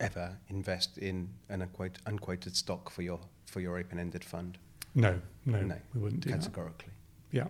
ever 0.00 0.36
invest 0.48 0.98
in 0.98 1.30
an 1.48 1.62
unquoted, 1.62 2.02
unquoted 2.06 2.54
stock 2.56 2.90
for 2.90 3.02
your 3.02 3.20
for 3.46 3.60
your 3.60 3.78
open-ended 3.78 4.22
fund? 4.22 4.58
No, 4.94 5.20
no, 5.46 5.60
no 5.62 5.76
we 5.94 6.00
wouldn't 6.00 6.20
do 6.20 6.30
categorically. 6.30 6.92
That. 7.32 7.36
Yeah. 7.38 7.46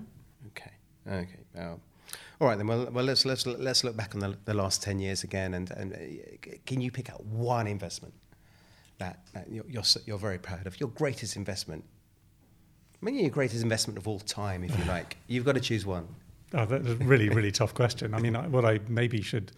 Okay. 0.49 0.71
Okay. 1.07 1.61
Um, 1.61 1.81
all 2.41 2.49
right 2.49 2.57
then. 2.57 2.67
Well, 2.67 2.89
well, 2.93 3.05
let's 3.05 3.25
let's 3.25 3.45
let's 3.45 3.83
look 3.83 3.97
back 3.97 4.15
on 4.15 4.21
the, 4.21 4.37
the 4.45 4.55
last 4.55 4.83
ten 4.83 5.01
years 5.01 5.25
again, 5.25 5.55
and 5.55 5.71
and 5.73 5.93
uh, 5.95 6.49
can 6.65 6.81
you 6.81 6.91
pick 6.91 7.11
out 7.11 7.25
one 7.25 7.67
investment 7.67 8.15
that, 8.99 9.19
that 9.33 9.51
you're, 9.51 9.65
you're 9.69 9.83
you're 10.07 10.19
very 10.19 10.39
proud 10.39 10.67
of? 10.67 10.79
Your 10.79 10.91
greatest 10.91 11.37
investment. 11.37 11.85
I 13.03 13.05
mean, 13.05 13.17
your 13.17 13.31
greatest 13.31 13.63
investment 13.63 13.99
of 13.99 14.07
all 14.07 14.21
time, 14.21 14.63
if 14.65 14.79
you 14.79 14.85
like. 14.89 15.17
You've 15.27 15.45
got 15.45 15.57
to 15.57 15.61
choose 15.61 15.85
one. 15.85 16.07
Oh, 16.55 16.65
that's 16.65 16.87
a 16.87 16.95
really, 16.97 17.29
really 17.29 17.51
tough 17.51 17.75
question. 17.75 18.15
I 18.15 18.21
mean, 18.21 18.35
what 18.53 18.65
I 18.65 18.79
maybe 18.89 19.21
should 19.23 19.51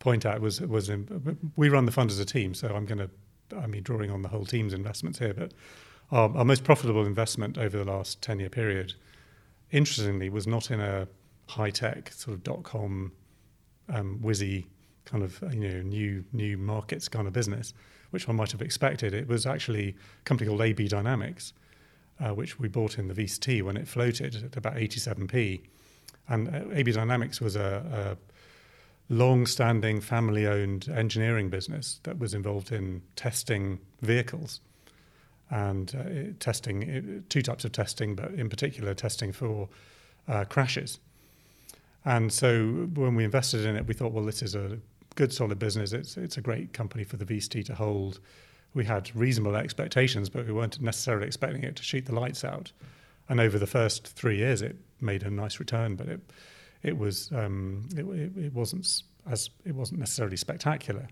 point 0.00 0.26
out 0.26 0.40
was 0.40 0.60
was 0.60 0.88
in, 0.88 1.38
we 1.54 1.68
run 1.68 1.86
the 1.86 1.92
fund 1.92 2.10
as 2.10 2.18
a 2.18 2.24
team, 2.24 2.54
so 2.54 2.74
I'm 2.74 2.86
going 2.86 2.98
to, 2.98 3.10
I 3.56 3.68
mean, 3.68 3.84
drawing 3.84 4.10
on 4.10 4.22
the 4.22 4.28
whole 4.28 4.44
team's 4.44 4.72
investments 4.72 5.20
here, 5.20 5.32
but 5.32 5.52
our, 6.10 6.36
our 6.36 6.44
most 6.44 6.64
profitable 6.64 7.06
investment 7.06 7.56
over 7.56 7.78
the 7.78 7.84
last 7.84 8.20
ten 8.20 8.40
year 8.40 8.50
period, 8.50 8.94
interestingly, 9.70 10.28
was 10.28 10.48
not 10.48 10.72
in 10.72 10.80
a 10.80 11.06
high 11.46 11.70
tech 11.70 12.12
sort 12.12 12.34
of 12.34 12.42
dot 12.42 12.64
com, 12.64 13.12
um, 13.88 14.18
whizzy 14.22 14.66
kind 15.04 15.22
of 15.22 15.42
you 15.52 15.68
know 15.68 15.82
new 15.82 16.24
new 16.32 16.56
markets 16.56 17.08
kind 17.08 17.28
of 17.28 17.32
business, 17.32 17.74
which 18.10 18.26
one 18.26 18.36
might 18.36 18.52
have 18.52 18.62
expected. 18.62 19.14
It 19.14 19.28
was 19.28 19.46
actually 19.46 19.90
a 19.90 20.24
company 20.24 20.48
called 20.48 20.62
AB 20.62 20.88
Dynamics, 20.88 21.52
uh, 22.20 22.30
which 22.30 22.58
we 22.58 22.68
bought 22.68 22.98
in 22.98 23.08
the 23.08 23.14
VCT 23.14 23.62
when 23.62 23.76
it 23.76 23.86
floated 23.86 24.34
at 24.44 24.56
about 24.56 24.74
87p. 24.76 25.60
And 26.28 26.48
uh, 26.48 26.62
AB 26.72 26.92
Dynamics 26.92 27.40
was 27.40 27.56
a, 27.56 28.16
a 28.18 28.29
long-standing 29.10 30.00
family-owned 30.00 30.88
engineering 30.88 31.50
business 31.50 32.00
that 32.04 32.18
was 32.18 32.32
involved 32.32 32.72
in 32.72 33.02
testing 33.16 33.80
vehicles 34.00 34.60
and 35.50 35.94
uh, 35.96 36.32
testing 36.38 37.24
two 37.28 37.42
types 37.42 37.64
of 37.64 37.72
testing, 37.72 38.14
but 38.14 38.30
in 38.32 38.48
particular 38.48 38.94
testing 38.94 39.32
for 39.32 39.68
uh, 40.28 40.44
crashes. 40.44 41.00
And 42.04 42.32
so 42.32 42.88
when 42.94 43.16
we 43.16 43.24
invested 43.24 43.66
in 43.66 43.76
it, 43.76 43.86
we 43.86 43.94
thought, 43.94 44.12
well, 44.12 44.24
this 44.24 44.42
is 44.42 44.54
a 44.54 44.78
good, 45.16 45.32
solid 45.32 45.58
business. 45.58 45.92
It's 45.92 46.16
it's 46.16 46.36
a 46.36 46.40
great 46.40 46.72
company 46.72 47.04
for 47.04 47.16
the 47.16 47.24
VCT 47.24 47.64
to 47.66 47.74
hold. 47.74 48.20
We 48.74 48.84
had 48.84 49.14
reasonable 49.16 49.56
expectations, 49.56 50.28
but 50.28 50.46
we 50.46 50.52
weren't 50.52 50.80
necessarily 50.80 51.26
expecting 51.26 51.64
it 51.64 51.74
to 51.76 51.82
shoot 51.82 52.06
the 52.06 52.14
lights 52.14 52.44
out. 52.44 52.70
And 53.28 53.40
over 53.40 53.58
the 53.58 53.66
first 53.66 54.06
three 54.06 54.38
years, 54.38 54.62
it 54.62 54.76
made 55.00 55.24
a 55.24 55.30
nice 55.30 55.58
return, 55.58 55.96
but 55.96 56.08
it 56.08 56.20
it 56.82 56.96
was 56.96 57.30
um, 57.32 57.88
it, 57.96 58.04
it, 58.04 58.44
it, 58.46 58.54
wasn't 58.54 59.02
as 59.28 59.50
it 59.64 59.74
wasn't 59.74 60.00
necessarily 60.00 60.36
spectacular. 60.36 61.08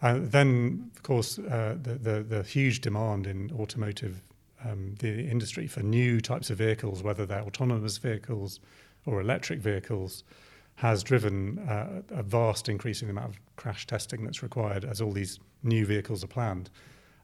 Uh, 0.00 0.18
then, 0.20 0.90
of 0.94 1.02
course, 1.02 1.38
uh, 1.40 1.76
the, 1.82 1.94
the, 1.94 2.22
the 2.22 2.42
huge 2.44 2.80
demand 2.80 3.26
in 3.26 3.50
automotive 3.58 4.22
um, 4.64 4.94
the 4.98 5.28
industry 5.28 5.66
for 5.66 5.80
new 5.80 6.20
types 6.20 6.50
of 6.50 6.58
vehicles, 6.58 7.02
whether 7.02 7.26
they're 7.26 7.42
autonomous 7.42 7.98
vehicles 7.98 8.60
or 9.06 9.20
electric 9.20 9.60
vehicles, 9.60 10.24
has 10.76 11.02
driven 11.02 11.58
uh, 11.68 12.02
a 12.10 12.22
vast 12.22 12.68
increase 12.68 13.02
in 13.02 13.08
the 13.08 13.12
amount 13.12 13.30
of 13.30 13.56
crash 13.56 13.86
testing 13.86 14.24
that's 14.24 14.42
required 14.42 14.84
as 14.84 15.00
all 15.00 15.10
these 15.10 15.40
new 15.62 15.84
vehicles 15.84 16.22
are 16.22 16.28
planned. 16.28 16.70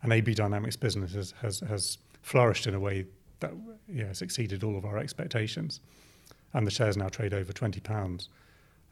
And 0.02 0.12
AB 0.12 0.34
Dynamics 0.34 0.76
business 0.76 1.14
has, 1.14 1.34
has, 1.40 1.60
has 1.60 1.98
flourished 2.22 2.66
in 2.66 2.74
a 2.74 2.80
way 2.80 3.06
that 3.40 3.52
yeah, 3.88 4.06
has 4.06 4.22
exceeded 4.22 4.64
all 4.64 4.76
of 4.76 4.84
our 4.84 4.98
expectations. 4.98 5.80
And 6.54 6.66
the 6.66 6.70
shares 6.70 6.96
now 6.96 7.08
trade 7.08 7.34
over 7.34 7.52
twenty 7.52 7.80
pounds. 7.80 8.28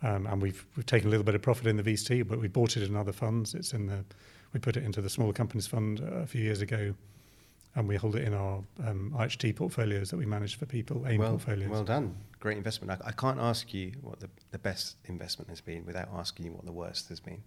Um, 0.03 0.27
and 0.27 0.43
we've 0.43 0.67
we've 0.77 0.87
taken 0.87 1.09
a 1.09 1.11
little 1.11 1.25
bit 1.25 1.35
of 1.35 1.43
profit 1.43 1.67
in 1.67 1.77
the 1.77 1.83
VC, 1.83 2.27
but 2.27 2.41
we 2.41 2.49
bought 2.49 2.77
it 2.77 2.83
in 2.83 2.97
other 2.97 3.13
funds. 3.13 3.55
It's 3.55 3.73
in 3.73 3.87
the 3.87 4.05
we 4.53 4.61
put 4.61 4.77
it 4.77 4.85
into 4.85 5.01
the 5.01 5.11
small 5.11 5.33
companies 5.33 5.67
fund 5.67 6.01
a 6.01 6.27
few 6.27 6.43
years 6.43 6.61
ago, 6.61 6.95
and 7.75 7.89
we 7.89 7.97
hold 7.97 8.17
it 8.17 8.25
in 8.25 8.35
our 8.35 8.63
um, 8.87 9.15
IHT 9.17 9.57
portfolios 9.57 10.11
that 10.11 10.17
we 10.17 10.27
manage 10.27 10.57
for 10.57 10.67
people, 10.67 11.07
AIM 11.07 11.19
well, 11.19 11.31
portfolios. 11.31 11.71
Well 11.71 11.85
done, 11.85 12.15
great 12.41 12.59
investment. 12.59 13.01
I, 13.03 13.09
I 13.09 13.13
can't 13.13 13.39
ask 13.39 13.73
you 13.73 13.93
what 14.03 14.21
the, 14.21 14.29
the 14.51 14.59
best 14.59 14.97
investment 15.07 15.49
has 15.49 15.61
been 15.61 15.87
without 15.87 16.09
asking 16.15 16.47
you 16.47 16.53
what 16.53 16.65
the 16.65 16.73
worst 16.73 17.09
has 17.09 17.21
been. 17.21 17.43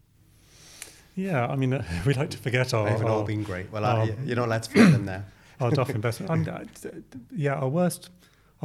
Yeah, 1.16 1.48
I 1.48 1.56
mean, 1.56 1.74
uh, 1.74 1.84
we 2.06 2.14
like 2.14 2.32
to 2.32 2.38
forget 2.38 2.74
our. 2.74 2.90
They've 2.90 3.06
our, 3.06 3.10
all 3.10 3.24
been 3.24 3.44
great. 3.44 3.72
Well, 3.72 3.86
our, 3.86 4.06
you're 4.24 4.36
not 4.36 4.48
allowed 4.48 4.64
to 4.64 4.70
forget 4.70 4.92
them 4.92 5.06
now. 5.06 5.24
Our 5.60 5.72
Duff 5.72 5.90
investment. 5.90 6.32
I 6.32 6.36
mean, 6.36 6.50
uh, 6.50 6.66
yeah, 7.36 7.54
our 7.54 7.70
worst, 7.70 8.10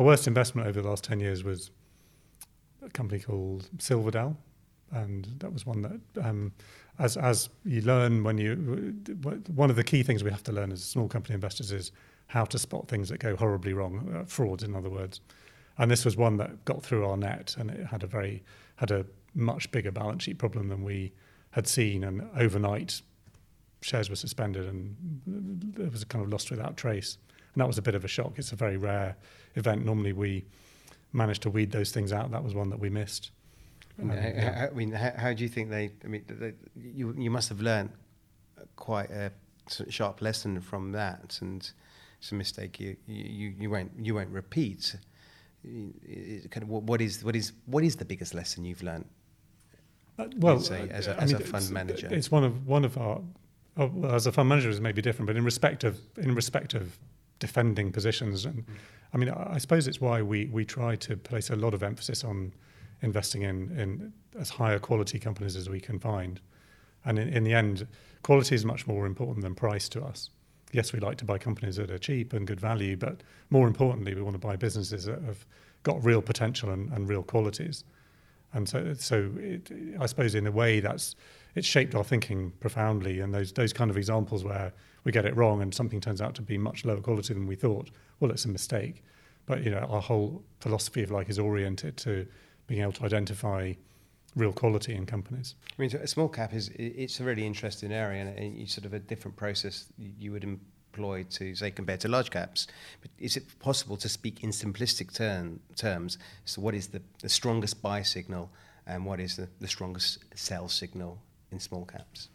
our 0.00 0.06
worst 0.06 0.26
investment 0.26 0.66
over 0.66 0.80
the 0.80 0.88
last 0.88 1.04
ten 1.04 1.20
years 1.20 1.44
was 1.44 1.70
a 2.82 2.88
company 2.88 3.20
called 3.20 3.68
Silverdale, 3.78 4.34
and 4.92 5.28
that 5.38 5.52
was 5.52 5.66
one 5.66 5.82
that, 5.82 6.24
um, 6.26 6.52
as 6.98 7.18
as 7.18 7.50
you 7.66 7.82
learn 7.82 8.24
when 8.24 8.38
you, 8.38 8.94
one 9.54 9.68
of 9.68 9.76
the 9.76 9.84
key 9.84 10.02
things 10.02 10.24
we 10.24 10.30
have 10.30 10.42
to 10.44 10.52
learn 10.52 10.72
as 10.72 10.82
small 10.82 11.06
company 11.06 11.34
investors 11.34 11.70
is 11.70 11.92
how 12.28 12.46
to 12.46 12.58
spot 12.58 12.88
things 12.88 13.10
that 13.10 13.18
go 13.18 13.36
horribly 13.36 13.74
wrong, 13.74 14.10
uh, 14.16 14.24
frauds 14.24 14.62
in 14.62 14.74
other 14.74 14.88
words, 14.88 15.20
and 15.76 15.90
this 15.90 16.06
was 16.06 16.16
one 16.16 16.38
that 16.38 16.64
got 16.64 16.82
through 16.82 17.06
our 17.06 17.18
net, 17.18 17.54
and 17.58 17.70
it 17.70 17.86
had 17.86 18.02
a 18.02 18.06
very 18.06 18.42
had 18.76 18.90
a 18.90 19.04
much 19.34 19.70
bigger 19.70 19.90
balance 19.90 20.22
sheet 20.22 20.38
problem 20.38 20.68
than 20.68 20.82
we 20.82 21.12
had 21.50 21.66
seen, 21.66 22.04
and 22.04 22.26
overnight 22.34 23.02
shares 23.82 24.08
were 24.08 24.16
suspended 24.16 24.66
and 24.66 25.74
it 25.78 25.90
was 25.90 26.04
kind 26.04 26.24
of 26.24 26.30
lost 26.30 26.50
without 26.50 26.76
trace. 26.76 27.18
And 27.54 27.60
that 27.60 27.66
was 27.66 27.78
a 27.78 27.82
bit 27.82 27.94
of 27.94 28.04
a 28.04 28.08
shock. 28.08 28.34
It's 28.36 28.52
a 28.52 28.56
very 28.56 28.76
rare 28.76 29.16
event. 29.56 29.84
Normally 29.84 30.12
we 30.12 30.44
managed 31.12 31.42
to 31.42 31.50
weed 31.50 31.72
those 31.72 31.90
things 31.90 32.12
out. 32.12 32.30
That 32.30 32.44
was 32.44 32.54
one 32.54 32.70
that 32.70 32.78
we 32.78 32.90
missed. 32.90 33.30
Um, 34.00 34.10
yeah. 34.10 34.68
I 34.70 34.74
mean, 34.74 34.92
how, 34.92 35.12
how, 35.16 35.32
do 35.32 35.42
you 35.42 35.48
think 35.48 35.70
they? 35.70 35.90
I 36.04 36.06
mean, 36.06 36.24
they, 36.28 36.54
you 36.76 37.14
you 37.18 37.30
must 37.30 37.48
have 37.48 37.60
learned 37.60 37.90
quite 38.76 39.10
a 39.10 39.32
sharp 39.88 40.22
lesson 40.22 40.60
from 40.60 40.92
that, 40.92 41.38
and 41.40 41.70
it's 42.18 42.32
a 42.32 42.34
mistake 42.34 42.80
you 42.80 42.96
you, 43.06 43.54
you 43.58 43.70
won't 43.70 43.92
you 43.98 44.14
won't 44.14 44.30
repeat. 44.30 44.96
Kind 45.62 46.62
of 46.62 46.68
what 46.68 47.00
is 47.00 47.22
what 47.22 47.36
is 47.36 47.52
what 47.66 47.84
is 47.84 47.96
the 47.96 48.04
biggest 48.04 48.34
lesson 48.34 48.64
you've 48.64 48.82
learned? 48.82 49.06
Uh, 50.18 50.26
well, 50.36 50.60
say, 50.60 50.88
as 50.90 51.06
a, 51.06 51.20
as 51.20 51.32
mean, 51.32 51.42
a 51.42 51.44
fund 51.44 51.70
manager, 51.70 52.08
it's 52.10 52.30
one 52.30 52.44
of 52.44 52.66
one 52.66 52.84
of 52.84 52.96
our 52.96 53.20
oh, 53.76 53.90
well, 53.92 54.14
as 54.14 54.26
a 54.26 54.32
fund 54.32 54.48
manager 54.48 54.70
is 54.70 54.80
maybe 54.80 55.02
different, 55.02 55.26
but 55.26 55.36
in 55.36 55.44
respect 55.44 55.84
of 55.84 55.98
in 56.16 56.34
respect 56.34 56.74
of 56.74 56.98
defending 57.40 57.90
positions, 57.92 58.46
and. 58.46 58.64
I 59.12 59.16
mean, 59.16 59.30
I, 59.30 59.54
I 59.54 59.58
suppose 59.58 59.88
it's 59.88 60.00
why 60.00 60.22
we 60.22 60.46
we 60.52 60.64
try 60.64 60.96
to 60.96 61.16
place 61.16 61.50
a 61.50 61.56
lot 61.56 61.74
of 61.74 61.82
emphasis 61.82 62.22
on 62.24 62.52
investing 63.02 63.42
in 63.42 63.76
in 63.76 64.12
as 64.38 64.50
higher 64.50 64.78
quality 64.78 65.18
companies 65.18 65.56
as 65.56 65.68
we 65.68 65.80
can 65.80 65.98
find, 65.98 66.40
and 67.04 67.18
in, 67.18 67.28
in 67.28 67.44
the 67.44 67.52
end, 67.52 67.88
quality 68.22 68.54
is 68.54 68.64
much 68.64 68.86
more 68.86 69.06
important 69.06 69.42
than 69.42 69.54
price 69.54 69.88
to 69.88 70.02
us. 70.02 70.30
Yes, 70.72 70.92
we 70.92 71.00
like 71.00 71.16
to 71.18 71.24
buy 71.24 71.38
companies 71.38 71.74
that 71.74 71.90
are 71.90 71.98
cheap 71.98 72.32
and 72.32 72.46
good 72.46 72.60
value, 72.60 72.96
but 72.96 73.24
more 73.48 73.66
importantly, 73.66 74.14
we 74.14 74.22
want 74.22 74.34
to 74.40 74.46
buy 74.46 74.56
businesses 74.56 75.04
that 75.06 75.20
have 75.22 75.44
got 75.82 76.04
real 76.04 76.22
potential 76.22 76.70
and, 76.70 76.92
and 76.92 77.08
real 77.08 77.24
qualities. 77.24 77.84
And 78.52 78.68
so, 78.68 78.94
so 78.94 79.32
it, 79.38 79.72
I 79.98 80.06
suppose 80.06 80.36
in 80.36 80.46
a 80.46 80.52
way 80.52 80.80
that's 80.80 81.16
it's 81.54 81.66
shaped 81.66 81.94
our 81.94 82.04
thinking 82.04 82.52
profoundly. 82.60 83.20
And 83.20 83.34
those 83.34 83.52
those 83.52 83.72
kind 83.72 83.90
of 83.90 83.96
examples 83.96 84.44
where 84.44 84.72
we 85.04 85.12
get 85.12 85.24
it 85.24 85.36
wrong 85.36 85.62
and 85.62 85.74
something 85.74 86.00
turns 86.00 86.20
out 86.20 86.34
to 86.36 86.42
be 86.42 86.58
much 86.58 86.84
lower 86.84 87.00
quality 87.00 87.34
than 87.34 87.46
we 87.46 87.56
thought, 87.56 87.90
well, 88.18 88.30
it's 88.30 88.44
a 88.44 88.48
mistake. 88.48 89.02
But 89.46 89.64
you 89.64 89.70
know, 89.70 89.78
our 89.78 90.00
whole 90.00 90.44
philosophy 90.60 91.02
of 91.02 91.10
like 91.10 91.28
is 91.28 91.38
oriented 91.38 91.96
to 91.98 92.26
being 92.66 92.82
able 92.82 92.92
to 92.92 93.04
identify 93.04 93.74
real 94.36 94.52
quality 94.52 94.94
in 94.94 95.06
companies. 95.06 95.56
I 95.76 95.82
mean, 95.82 95.90
a 95.96 96.06
small 96.06 96.28
cap 96.28 96.54
is 96.54 96.70
it's 96.74 97.18
a 97.20 97.24
really 97.24 97.46
interesting 97.46 97.92
area, 97.92 98.22
and 98.22 98.58
it's 98.58 98.74
sort 98.74 98.86
of 98.86 98.94
a 98.94 98.98
different 98.98 99.36
process 99.36 99.86
you 99.98 100.32
would 100.32 100.44
employ 100.44 101.24
to 101.30 101.54
say 101.54 101.70
compared 101.70 102.00
to 102.00 102.08
large 102.08 102.30
caps. 102.30 102.66
But 103.00 103.10
is 103.18 103.36
it 103.36 103.58
possible 103.58 103.96
to 103.96 104.08
speak 104.08 104.44
in 104.44 104.50
simplistic 104.50 105.12
term, 105.12 105.60
terms? 105.74 106.18
So, 106.44 106.60
what 106.60 106.74
is 106.74 106.88
the, 106.88 107.02
the 107.20 107.28
strongest 107.28 107.82
buy 107.82 108.02
signal, 108.02 108.52
and 108.86 109.04
what 109.04 109.18
is 109.18 109.36
the, 109.36 109.48
the 109.58 109.68
strongest 109.68 110.18
sell 110.34 110.68
signal 110.68 111.20
in 111.52 111.60
small 111.60 111.84
caps? 111.84 112.28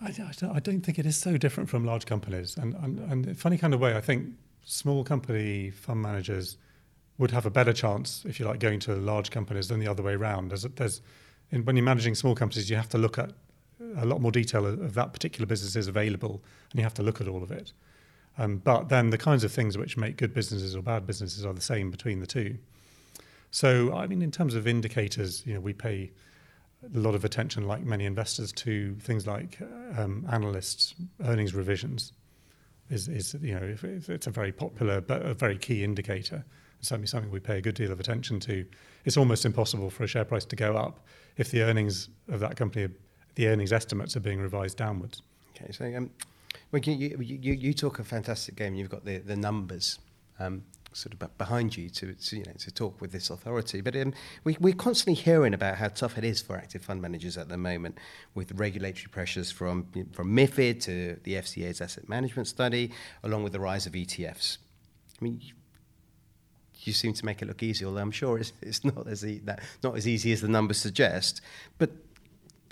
I, 0.00 0.12
I, 0.52 0.60
don't 0.60 0.80
think 0.80 0.98
it 0.98 1.06
is 1.06 1.16
so 1.16 1.36
different 1.36 1.70
from 1.70 1.84
large 1.84 2.06
companies. 2.06 2.56
And, 2.56 2.74
and, 2.74 2.98
and 2.98 3.26
in 3.26 3.32
a 3.32 3.34
funny 3.34 3.56
kind 3.56 3.72
of 3.72 3.80
way, 3.80 3.96
I 3.96 4.00
think 4.00 4.30
small 4.64 5.04
company 5.04 5.70
fund 5.70 6.02
managers 6.02 6.56
would 7.18 7.30
have 7.30 7.46
a 7.46 7.50
better 7.50 7.72
chance, 7.72 8.24
if 8.26 8.40
you 8.40 8.46
like, 8.46 8.58
going 8.58 8.80
to 8.80 8.94
large 8.94 9.30
companies 9.30 9.68
than 9.68 9.78
the 9.78 9.86
other 9.86 10.02
way 10.02 10.14
around. 10.14 10.48
There's, 10.48 10.62
there's, 10.62 11.02
in, 11.50 11.64
when 11.64 11.76
you're 11.76 11.84
managing 11.84 12.14
small 12.14 12.34
companies, 12.34 12.68
you 12.68 12.76
have 12.76 12.88
to 12.90 12.98
look 12.98 13.18
at 13.18 13.30
a 13.96 14.04
lot 14.04 14.20
more 14.20 14.32
detail 14.32 14.66
of, 14.66 14.80
of 14.80 14.94
that 14.94 15.12
particular 15.12 15.46
business 15.46 15.76
is 15.76 15.88
available, 15.88 16.42
and 16.70 16.78
you 16.78 16.82
have 16.82 16.94
to 16.94 17.02
look 17.02 17.20
at 17.20 17.28
all 17.28 17.42
of 17.42 17.52
it. 17.52 17.72
Um, 18.38 18.56
but 18.58 18.88
then 18.88 19.10
the 19.10 19.18
kinds 19.18 19.44
of 19.44 19.52
things 19.52 19.76
which 19.76 19.96
make 19.96 20.16
good 20.16 20.32
businesses 20.32 20.74
or 20.74 20.82
bad 20.82 21.06
businesses 21.06 21.44
are 21.44 21.52
the 21.52 21.60
same 21.60 21.90
between 21.90 22.20
the 22.20 22.26
two. 22.26 22.56
So, 23.50 23.94
I 23.94 24.06
mean, 24.06 24.22
in 24.22 24.30
terms 24.30 24.54
of 24.54 24.66
indicators, 24.66 25.46
you 25.46 25.54
know, 25.54 25.60
we 25.60 25.74
pay 25.74 26.10
a 26.82 26.98
lot 26.98 27.14
of 27.14 27.24
attention, 27.24 27.66
like 27.66 27.82
many 27.82 28.04
investors, 28.04 28.52
to 28.52 28.94
things 29.00 29.26
like 29.26 29.58
um, 29.96 30.26
analysts' 30.30 30.94
earnings 31.24 31.54
revisions. 31.54 32.12
Is, 32.90 33.08
is 33.08 33.34
you 33.40 33.54
know 33.54 33.64
if, 33.64 33.84
it's 33.84 34.26
a 34.26 34.30
very 34.30 34.52
popular 34.52 35.00
but 35.00 35.22
a 35.22 35.34
very 35.34 35.56
key 35.56 35.82
indicator. 35.82 36.44
It's 36.78 36.88
certainly 36.88 37.06
something 37.06 37.30
we 37.30 37.40
pay 37.40 37.58
a 37.58 37.60
good 37.60 37.76
deal 37.76 37.92
of 37.92 38.00
attention 38.00 38.40
to. 38.40 38.66
It's 39.04 39.16
almost 39.16 39.46
impossible 39.46 39.88
for 39.88 40.04
a 40.04 40.06
share 40.06 40.24
price 40.24 40.44
to 40.46 40.56
go 40.56 40.76
up 40.76 41.06
if 41.36 41.50
the 41.50 41.62
earnings 41.62 42.08
of 42.28 42.40
that 42.40 42.56
company, 42.56 42.92
the 43.36 43.48
earnings 43.48 43.72
estimates, 43.72 44.16
are 44.16 44.20
being 44.20 44.40
revised 44.40 44.76
downwards. 44.76 45.22
Okay, 45.56 45.72
so 45.72 45.84
um, 45.96 46.10
well, 46.70 46.82
you, 46.82 47.16
you, 47.20 47.52
you 47.52 47.72
talk 47.72 47.98
a 47.98 48.04
fantastic 48.04 48.56
game. 48.56 48.74
You've 48.74 48.90
got 48.90 49.04
the 49.04 49.18
the 49.18 49.36
numbers. 49.36 49.98
Um, 50.38 50.64
sort 50.94 51.14
of 51.14 51.38
behind 51.38 51.76
you 51.76 51.88
to, 51.90 52.14
to, 52.14 52.36
you 52.36 52.44
know 52.44 52.52
to 52.58 52.70
talk 52.70 53.00
with 53.00 53.12
this 53.12 53.30
authority. 53.30 53.80
But 53.80 53.96
um, 53.96 54.12
we, 54.44 54.56
we're 54.60 54.74
constantly 54.74 55.20
hearing 55.20 55.54
about 55.54 55.76
how 55.76 55.88
tough 55.88 56.18
it 56.18 56.24
is 56.24 56.40
for 56.40 56.56
active 56.56 56.82
fund 56.82 57.02
managers 57.02 57.36
at 57.36 57.48
the 57.48 57.56
moment, 57.56 57.98
with 58.34 58.52
regulatory 58.52 59.08
pressures 59.10 59.50
from 59.50 59.86
from 60.12 60.34
MIFID 60.34 60.80
to 60.82 61.18
the 61.24 61.34
FCA's 61.34 61.80
asset 61.80 62.08
management 62.08 62.48
study, 62.48 62.90
along 63.22 63.42
with 63.42 63.52
the 63.52 63.60
rise 63.60 63.86
of 63.86 63.92
ETFs. 63.92 64.58
I 65.20 65.24
mean. 65.24 65.40
You 66.84 66.92
seem 66.92 67.12
to 67.12 67.24
make 67.24 67.40
it 67.40 67.46
look 67.46 67.62
easy, 67.62 67.84
although 67.84 68.00
I'm 68.00 68.10
sure 68.10 68.38
it's, 68.40 68.52
it's 68.60 68.84
not 68.84 69.06
as 69.06 69.24
e- 69.24 69.40
that, 69.44 69.60
not 69.84 69.96
as 69.96 70.08
easy 70.08 70.32
as 70.32 70.40
the 70.40 70.48
numbers 70.48 70.78
suggest. 70.78 71.40
But 71.78 71.90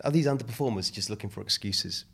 are 0.05 0.11
these 0.11 0.27
underperformers 0.27 0.93
just 0.93 1.11
looking 1.11 1.31
for 1.31 1.41
excuses? 1.43 2.07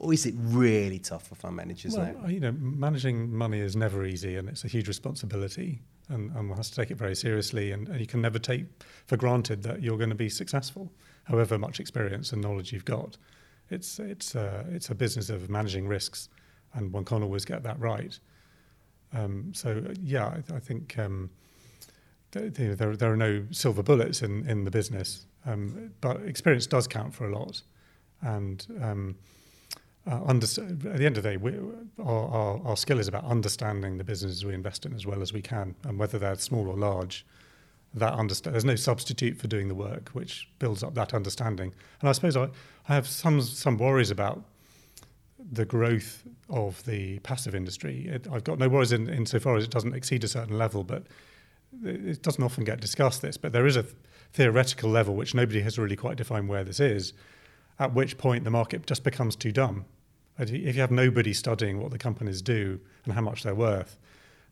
Or 0.00 0.14
is 0.14 0.24
it 0.24 0.34
really 0.38 0.98
tough 0.98 1.28
for 1.28 1.34
fund 1.34 1.56
managers 1.56 1.94
well, 1.94 2.14
now? 2.22 2.26
You 2.26 2.40
know, 2.40 2.52
managing 2.52 3.30
money 3.36 3.60
is 3.60 3.76
never 3.76 4.06
easy 4.06 4.36
and 4.36 4.48
it's 4.48 4.64
a 4.64 4.68
huge 4.68 4.88
responsibility 4.88 5.82
and, 6.08 6.34
and 6.34 6.48
one 6.48 6.56
has 6.56 6.70
to 6.70 6.76
take 6.76 6.90
it 6.90 6.96
very 6.96 7.14
seriously 7.14 7.72
and, 7.72 7.86
and 7.86 8.00
you 8.00 8.06
can 8.06 8.22
never 8.22 8.38
take 8.38 8.64
for 9.06 9.18
granted 9.18 9.62
that 9.62 9.82
you're 9.82 9.98
going 9.98 10.08
to 10.08 10.16
be 10.16 10.30
successful, 10.30 10.90
however 11.24 11.58
much 11.58 11.80
experience 11.80 12.32
and 12.32 12.40
knowledge 12.40 12.72
you've 12.72 12.86
got. 12.86 13.18
It's, 13.68 13.98
it's, 13.98 14.34
uh, 14.34 14.64
it's 14.70 14.88
a 14.88 14.94
business 14.94 15.28
of 15.28 15.50
managing 15.50 15.86
risks 15.86 16.30
and 16.72 16.90
one 16.90 17.04
can't 17.04 17.22
always 17.22 17.44
get 17.44 17.62
that 17.64 17.78
right. 17.78 18.18
Um, 19.12 19.52
so, 19.54 19.84
yeah, 20.02 20.28
I, 20.28 20.54
I 20.54 20.60
think 20.60 20.98
um, 20.98 21.28
th- 22.32 22.54
th- 22.54 22.78
there, 22.78 22.96
there 22.96 23.12
are 23.12 23.18
no 23.18 23.44
silver 23.50 23.82
bullets 23.82 24.22
in, 24.22 24.48
in 24.48 24.64
the 24.64 24.70
business, 24.70 25.26
um, 25.44 25.90
but 26.00 26.22
experience 26.22 26.66
does 26.66 26.86
count 26.88 27.12
for 27.12 27.28
a 27.28 27.38
lot. 27.38 27.60
And 28.22 28.66
um, 28.80 29.16
uh, 30.06 30.20
under, 30.24 30.46
at 30.46 30.80
the 30.80 31.06
end 31.06 31.16
of 31.16 31.22
the 31.22 31.30
day, 31.30 31.36
we, 31.36 31.54
our, 32.02 32.28
our, 32.28 32.60
our, 32.64 32.76
skill 32.76 32.98
is 32.98 33.06
about 33.06 33.24
understanding 33.24 33.98
the 33.98 34.04
businesses 34.04 34.44
we 34.44 34.54
invest 34.54 34.86
in 34.86 34.94
as 34.94 35.06
well 35.06 35.20
as 35.20 35.32
we 35.32 35.42
can, 35.42 35.74
and 35.84 35.98
whether 35.98 36.18
they're 36.18 36.36
small 36.36 36.68
or 36.68 36.76
large. 36.76 37.26
That 37.92 38.14
understand, 38.14 38.54
there's 38.54 38.64
no 38.64 38.76
substitute 38.76 39.36
for 39.36 39.48
doing 39.48 39.68
the 39.68 39.74
work, 39.74 40.10
which 40.10 40.48
builds 40.60 40.82
up 40.82 40.94
that 40.94 41.12
understanding. 41.12 41.74
And 42.00 42.08
I 42.08 42.12
suppose 42.12 42.36
I, 42.36 42.44
I 42.88 42.94
have 42.94 43.06
some 43.06 43.42
some 43.42 43.78
worries 43.78 44.12
about 44.12 44.42
the 45.52 45.64
growth 45.64 46.22
of 46.48 46.84
the 46.84 47.18
passive 47.20 47.54
industry. 47.54 48.06
It, 48.06 48.28
I've 48.32 48.44
got 48.44 48.58
no 48.58 48.68
worries 48.68 48.92
in, 48.92 49.08
insofar 49.08 49.56
as 49.56 49.64
it 49.64 49.70
doesn't 49.70 49.94
exceed 49.94 50.22
a 50.22 50.28
certain 50.28 50.56
level, 50.56 50.84
but 50.84 51.04
it 51.84 52.22
doesn't 52.22 52.42
often 52.42 52.62
get 52.62 52.80
discussed. 52.80 53.22
This, 53.22 53.36
but 53.36 53.52
there 53.52 53.66
is 53.66 53.76
a 53.76 53.84
theoretical 54.32 54.88
level 54.88 55.16
which 55.16 55.34
nobody 55.34 55.60
has 55.62 55.76
really 55.76 55.96
quite 55.96 56.16
defined 56.16 56.48
where 56.48 56.62
this 56.62 56.78
is, 56.78 57.12
at 57.80 57.92
which 57.94 58.16
point 58.16 58.44
the 58.44 58.50
market 58.50 58.86
just 58.86 59.02
becomes 59.02 59.34
too 59.34 59.50
dumb. 59.50 59.84
If 60.38 60.50
you 60.50 60.80
have 60.80 60.92
nobody 60.92 61.32
studying 61.32 61.80
what 61.80 61.90
the 61.90 61.98
companies 61.98 62.40
do 62.40 62.80
and 63.04 63.14
how 63.14 63.20
much 63.20 63.42
they're 63.42 63.54
worth, 63.54 63.98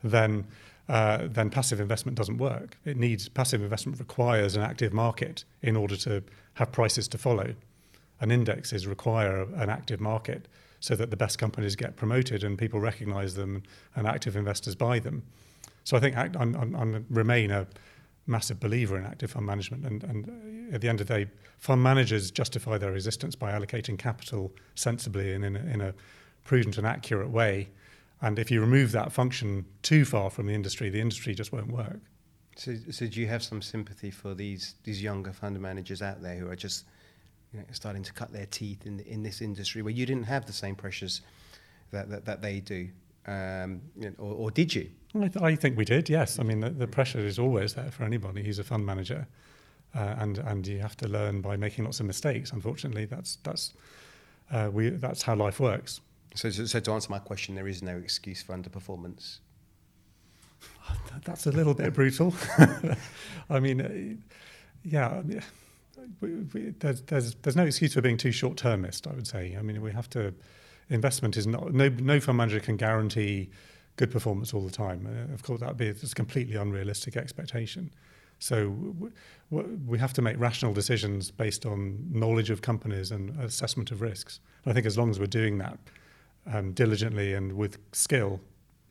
then 0.03 0.47
uh, 0.89 1.29
then 1.31 1.51
passive 1.51 1.81
investment 1.81 2.17
doesn't 2.17 2.39
work. 2.39 2.79
It 2.85 2.97
needs 2.97 3.29
passive 3.29 3.63
investment 3.63 3.99
requires 3.99 4.57
an 4.57 4.63
active 4.63 4.93
market 4.93 5.45
in 5.63 5.77
order 5.77 5.97
to 5.99 6.25
have 6.55 6.73
prices 6.73 7.07
to 7.09 7.19
follow. 7.19 7.55
and 8.21 8.33
indexes 8.33 8.87
require 8.87 9.43
an 9.55 9.71
active 9.71 10.01
market 10.01 10.49
so 10.81 10.95
that 10.97 11.11
the 11.11 11.17
best 11.17 11.39
companies 11.39 11.77
get 11.77 11.97
promoted 11.97 12.45
and 12.45 12.59
people 12.59 12.81
recognize 12.81 13.35
them 13.35 13.63
and 13.97 14.07
active 14.07 14.37
investors 14.37 14.75
buy 14.75 14.99
them. 14.99 15.23
So 15.85 15.97
I 15.97 16.01
think 16.01 16.17
I'm, 16.17 16.35
I'm, 16.37 16.77
I'm 16.77 17.07
remain 17.11 17.51
a 17.51 17.67
massive 18.29 18.61
believer 18.61 18.97
in 18.97 19.05
active 19.05 19.31
fund 19.31 19.47
management. 19.47 19.85
And, 19.85 20.05
and 20.05 20.29
uh, 20.29 20.75
at 20.75 20.81
the 20.81 20.89
end 20.89 21.01
of 21.01 21.07
the 21.07 21.15
day, 21.25 21.31
fund 21.59 21.83
managers 21.83 22.31
justify 22.31 22.79
their 22.79 22.95
existence 22.95 23.35
by 23.35 23.53
allocating 23.53 23.99
capital 23.99 24.53
sensibly 24.75 25.33
and 25.33 25.45
in 25.45 25.57
a, 25.57 25.61
in 25.61 25.81
a 25.81 25.95
prudent 26.45 26.79
and 26.79 26.87
accurate 26.87 27.31
way. 27.31 27.69
And 28.21 28.39
if 28.39 28.51
you 28.51 28.61
remove 28.61 28.93
that 28.93 29.13
function 29.13 29.65
too 29.83 30.05
far 30.05 30.31
from 30.31 30.47
the 30.47 30.55
industry, 30.55 30.91
the 30.91 31.01
industry 31.01 31.35
just 31.35 31.53
won't 31.53 31.73
work. 31.73 32.01
So, 32.57 32.75
so 32.91 33.07
do 33.07 33.21
you 33.21 33.29
have 33.29 33.43
some 33.43 33.63
sympathy 33.63 34.11
for 34.11 34.35
these 34.35 34.75
these 34.83 35.01
younger 35.01 35.33
fund 35.33 35.61
managers 35.61 36.03
out 36.03 36.21
there 36.21 36.35
who 36.35 36.51
are 36.51 36.57
just 36.57 36.87
you 37.53 37.61
know, 37.61 37.65
starting 37.71 38.03
to 38.03 38.13
cut 38.13 38.33
their 38.33 38.47
teeth 38.47 38.85
in 38.85 38.99
in 39.01 39.23
this 39.23 39.41
industry 39.41 39.81
where 39.81 39.93
you 39.93 40.05
didn't 40.05 40.25
have 40.25 40.45
the 40.45 40.53
same 40.53 40.75
pressures 40.75 41.21
that 41.93 42.11
that, 42.11 42.25
that 42.25 42.43
they 42.43 42.59
do, 42.59 42.89
um, 43.29 43.81
or, 44.19 44.35
or, 44.35 44.51
did 44.51 44.75
you? 44.75 44.91
I, 45.15 45.29
th- 45.29 45.43
I, 45.43 45.55
think 45.55 45.77
we 45.77 45.85
did. 45.85 46.09
Yes, 46.09 46.39
I 46.39 46.43
mean 46.43 46.61
the, 46.61 46.71
the, 46.71 46.87
pressure 46.87 47.21
is 47.21 47.39
always 47.39 47.75
there 47.75 47.91
for 47.91 48.05
anybody 48.05 48.43
who's 48.43 48.59
a 48.59 48.65
fund 48.65 48.87
manager, 48.87 49.27
uh, 49.95 50.15
and 50.19 50.39
and 50.39 50.67
you 50.67 50.79
have 50.79 50.97
to 50.99 51.09
learn 51.09 51.43
by 51.43 51.57
making 51.57 51.85
lots 51.85 52.01
of 52.01 52.07
mistakes. 52.07 52.53
Unfortunately, 52.53 53.05
that's 53.05 53.37
that's 53.43 53.75
uh, 54.51 54.71
we 54.73 54.91
that's 54.91 55.23
how 55.23 55.35
life 55.35 55.61
works. 55.61 56.01
So, 56.35 56.51
so, 56.51 56.65
so 56.67 56.81
to 56.81 56.93
answer 56.93 57.11
my 57.11 57.19
question, 57.19 57.55
there 57.55 57.69
is 57.69 57.83
no 57.83 57.97
excuse 57.97 58.43
for 58.43 58.57
underperformance. 58.57 59.41
That's 61.25 61.47
a 61.47 61.53
little 61.53 61.75
bit 61.75 61.93
brutal. 61.95 62.35
I 63.51 63.61
mean, 63.61 63.81
uh, 63.81 64.23
yeah, 64.85 65.23
we, 66.21 66.35
we, 66.55 66.75
there's, 66.79 67.03
there's, 67.03 67.35
there's 67.37 67.57
no 67.57 67.65
excuse 67.65 67.95
for 67.95 68.01
being 68.01 68.17
too 68.17 68.33
short 68.33 68.57
termist, 68.57 69.07
I 69.07 69.13
would 69.13 69.27
say. 69.27 69.57
I 69.59 69.63
mean, 69.63 69.81
we 69.83 69.93
have 69.93 70.09
to, 70.11 70.35
investment 70.91 71.37
is 71.37 71.47
not, 71.47 71.73
no, 71.73 71.89
no 71.89 72.21
fund 72.21 72.39
manager 72.39 72.61
can 72.61 72.77
guarantee 72.77 73.51
good 73.97 74.11
performance 74.11 74.55
all 74.55 74.65
the 74.65 74.71
time. 74.71 75.07
Uh, 75.07 75.35
of 75.35 75.43
course, 75.43 75.61
that 75.61 75.69
would 75.69 75.77
be 75.77 75.89
a 75.89 75.95
completely 75.95 76.57
unrealistic 76.57 77.17
expectation. 77.17 77.91
So 78.39 78.71
w- 79.51 79.79
we 79.87 79.99
have 79.99 80.13
to 80.15 80.23
make 80.23 80.39
rational 80.39 80.73
decisions 80.73 81.31
based 81.31 81.67
on 81.67 81.99
knowledge 82.11 82.51
of 82.51 82.63
companies 82.63 83.11
and 83.11 83.39
assessment 83.41 83.91
of 83.91 84.01
risks. 84.01 84.41
And 84.65 84.71
I 84.71 84.75
think 84.75 84.87
as 84.87 84.97
long 84.97 85.11
as 85.11 85.19
we're 85.19 85.27
doing 85.27 85.59
that 85.59 85.79
um, 86.47 86.73
diligently 86.73 87.35
and 87.35 87.53
with 87.55 87.79
skill, 87.93 88.41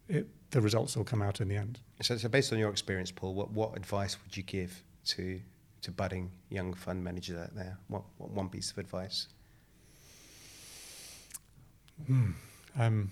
it, 0.10 0.28
the 0.52 0.62
results 0.62 0.98
will 0.98 1.06
come 1.06 1.22
out 1.22 1.40
in 1.42 1.48
the 1.48 1.56
end. 1.56 1.80
So, 2.02 2.18
so 2.18 2.28
based 2.30 2.52
on 2.52 2.60
your 2.60 2.70
experience, 2.70 3.12
Paul, 3.12 3.34
what, 3.34 3.52
what 3.52 3.76
advice 3.78 4.18
would 4.24 4.36
you 4.36 4.44
give 4.44 4.84
to 5.06 5.40
to 5.80 5.92
budding 5.92 6.32
young 6.50 6.74
fund 6.74 7.04
managers 7.04 7.38
out 7.38 7.56
there? 7.56 7.78
What, 7.88 8.04
what 8.18 8.32
one 8.32 8.50
piece 8.50 8.72
of 8.72 8.78
advice? 8.78 9.28
Hmm. 12.06 12.32
Um, 12.78 13.12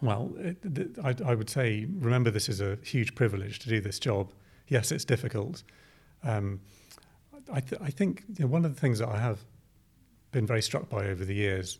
well, 0.00 0.32
it, 0.38 0.56
I, 1.02 1.14
I, 1.24 1.34
would 1.34 1.50
say 1.50 1.86
remember 1.98 2.30
this 2.30 2.48
is 2.48 2.60
a 2.60 2.78
huge 2.82 3.14
privilege 3.14 3.58
to 3.60 3.68
do 3.68 3.80
this 3.80 3.98
job. 3.98 4.32
Yes, 4.68 4.90
it's 4.90 5.04
difficult. 5.04 5.62
Um, 6.22 6.60
I, 7.52 7.60
th- 7.60 7.80
I, 7.80 7.90
think 7.90 8.24
you 8.36 8.44
know, 8.44 8.50
one 8.50 8.64
of 8.64 8.74
the 8.74 8.80
things 8.80 8.98
that 8.98 9.08
I 9.08 9.18
have 9.18 9.40
been 10.32 10.46
very 10.46 10.62
struck 10.62 10.88
by 10.88 11.06
over 11.06 11.24
the 11.24 11.34
years 11.34 11.78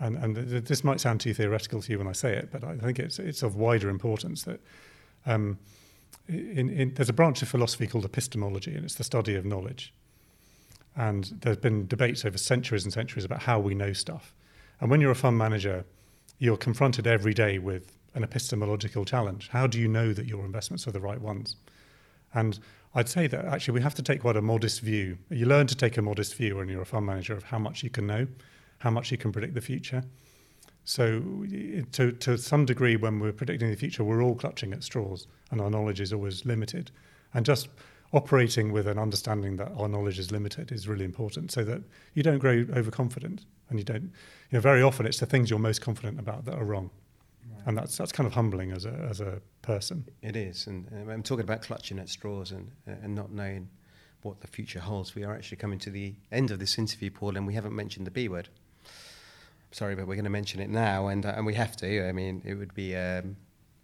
and, 0.00 0.16
and 0.16 0.36
this 0.36 0.82
might 0.82 0.98
sound 0.98 1.20
too 1.20 1.34
theoretical 1.34 1.82
to 1.82 1.92
you 1.92 1.98
when 1.98 2.08
I 2.08 2.12
say 2.12 2.34
it, 2.34 2.48
but 2.50 2.64
I 2.64 2.76
think 2.76 2.98
it's, 2.98 3.18
it's 3.18 3.42
of 3.42 3.56
wider 3.56 3.90
importance 3.90 4.44
that 4.44 4.60
um, 5.26 5.58
in, 6.26 6.70
in, 6.70 6.94
there's 6.94 7.10
a 7.10 7.14
branch 7.14 7.42
of 7.42 7.48
philosophy 7.48 7.86
called 7.86 8.06
epistemology, 8.06 8.74
and 8.74 8.84
it's 8.84 8.94
the 8.94 9.04
study 9.04 9.34
of 9.34 9.44
knowledge. 9.44 9.92
And 10.96 11.24
there's 11.42 11.58
been 11.58 11.86
debates 11.86 12.24
over 12.24 12.38
centuries 12.38 12.84
and 12.84 12.92
centuries 12.92 13.26
about 13.26 13.42
how 13.42 13.60
we 13.60 13.74
know 13.74 13.92
stuff. 13.92 14.34
And 14.80 14.90
when 14.90 15.00
you're 15.00 15.10
a 15.10 15.16
fund 15.16 15.38
manager, 15.38 15.84
you're 16.38 16.56
confronted 16.56 17.06
every 17.06 17.34
day 17.34 17.58
with 17.58 17.96
an 18.14 18.24
epistemological 18.24 19.04
challenge. 19.04 19.48
How 19.48 19.66
do 19.66 19.78
you 19.78 19.88
know 19.88 20.12
that 20.12 20.26
your 20.26 20.44
investments 20.44 20.88
are 20.88 20.92
the 20.92 21.00
right 21.00 21.20
ones? 21.20 21.56
And 22.34 22.58
I'd 22.94 23.08
say 23.08 23.26
that 23.26 23.44
actually 23.44 23.74
we 23.74 23.82
have 23.82 23.94
to 23.96 24.02
take 24.02 24.22
quite 24.22 24.36
a 24.36 24.42
modest 24.42 24.80
view. 24.80 25.18
You 25.28 25.46
learn 25.46 25.66
to 25.68 25.76
take 25.76 25.96
a 25.96 26.02
modest 26.02 26.34
view 26.34 26.56
when 26.56 26.68
you're 26.68 26.82
a 26.82 26.86
fund 26.86 27.06
manager 27.06 27.34
of 27.34 27.44
how 27.44 27.58
much 27.58 27.82
you 27.82 27.90
can 27.90 28.06
know 28.06 28.26
how 28.80 28.90
much 28.90 29.10
you 29.10 29.18
can 29.18 29.30
predict 29.30 29.54
the 29.54 29.60
future. 29.60 30.02
So, 30.84 31.20
to, 31.92 32.12
to 32.12 32.36
some 32.36 32.64
degree, 32.64 32.96
when 32.96 33.20
we're 33.20 33.32
predicting 33.32 33.70
the 33.70 33.76
future, 33.76 34.02
we're 34.02 34.22
all 34.22 34.34
clutching 34.34 34.72
at 34.72 34.82
straws, 34.82 35.26
and 35.50 35.60
our 35.60 35.70
knowledge 35.70 36.00
is 36.00 36.12
always 36.12 36.44
limited. 36.44 36.90
And 37.32 37.46
just 37.46 37.68
operating 38.12 38.72
with 38.72 38.86
an 38.86 38.98
understanding 38.98 39.56
that 39.56 39.72
our 39.76 39.88
knowledge 39.88 40.18
is 40.18 40.32
limited 40.32 40.72
is 40.72 40.88
really 40.88 41.04
important, 41.04 41.50
so 41.50 41.64
that 41.64 41.82
you 42.14 42.22
don't 42.22 42.38
grow 42.38 42.66
overconfident, 42.74 43.44
and 43.68 43.78
you 43.78 43.84
don't. 43.84 44.02
You 44.02 44.10
know, 44.52 44.60
very 44.60 44.82
often 44.82 45.06
it's 45.06 45.20
the 45.20 45.26
things 45.26 45.50
you're 45.50 45.58
most 45.58 45.80
confident 45.80 46.18
about 46.18 46.44
that 46.46 46.54
are 46.54 46.64
wrong, 46.64 46.90
right. 47.52 47.62
and 47.66 47.76
that's 47.76 47.96
that's 47.96 48.12
kind 48.12 48.26
of 48.26 48.32
humbling 48.34 48.72
as 48.72 48.84
a 48.84 49.06
as 49.08 49.20
a 49.20 49.40
person. 49.62 50.06
It 50.22 50.36
is, 50.36 50.66
and 50.66 50.86
I'm 51.10 51.22
talking 51.22 51.44
about 51.44 51.62
clutching 51.62 51.98
at 51.98 52.08
straws 52.08 52.50
and 52.52 52.70
and 52.86 53.14
not 53.14 53.30
knowing 53.30 53.68
what 54.22 54.40
the 54.40 54.48
future 54.48 54.80
holds. 54.80 55.14
We 55.14 55.24
are 55.24 55.34
actually 55.34 55.56
coming 55.58 55.78
to 55.80 55.90
the 55.90 56.14
end 56.30 56.50
of 56.50 56.58
this 56.58 56.78
interview, 56.78 57.10
Paul, 57.10 57.36
and 57.36 57.46
we 57.46 57.54
haven't 57.54 57.74
mentioned 57.74 58.06
the 58.06 58.10
B 58.10 58.28
word 58.28 58.48
sorry, 59.72 59.94
but 59.94 60.06
we're 60.06 60.14
going 60.14 60.24
to 60.24 60.30
mention 60.30 60.60
it 60.60 60.68
now, 60.68 61.08
and 61.08 61.24
uh, 61.24 61.34
and 61.36 61.46
we 61.46 61.54
have 61.54 61.76
to. 61.78 62.08
I 62.08 62.12
mean, 62.12 62.42
it 62.44 62.54
would 62.54 62.74
be 62.74 62.96
um, 62.96 63.36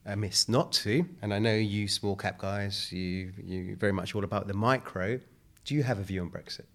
a 0.06 0.16
miss 0.16 0.48
not 0.48 0.72
to. 0.72 1.06
And 1.22 1.34
I 1.34 1.38
know 1.38 1.54
you 1.54 1.88
small 1.88 2.16
cap 2.16 2.38
guys, 2.38 2.90
you 2.92 3.32
you 3.44 3.76
very 3.76 3.92
much 3.92 4.14
all 4.14 4.24
about 4.24 4.46
the 4.46 4.54
micro. 4.54 5.20
Do 5.64 5.74
you 5.74 5.82
have 5.82 5.98
a 5.98 6.02
view 6.02 6.22
on 6.22 6.30
Brexit? 6.30 6.66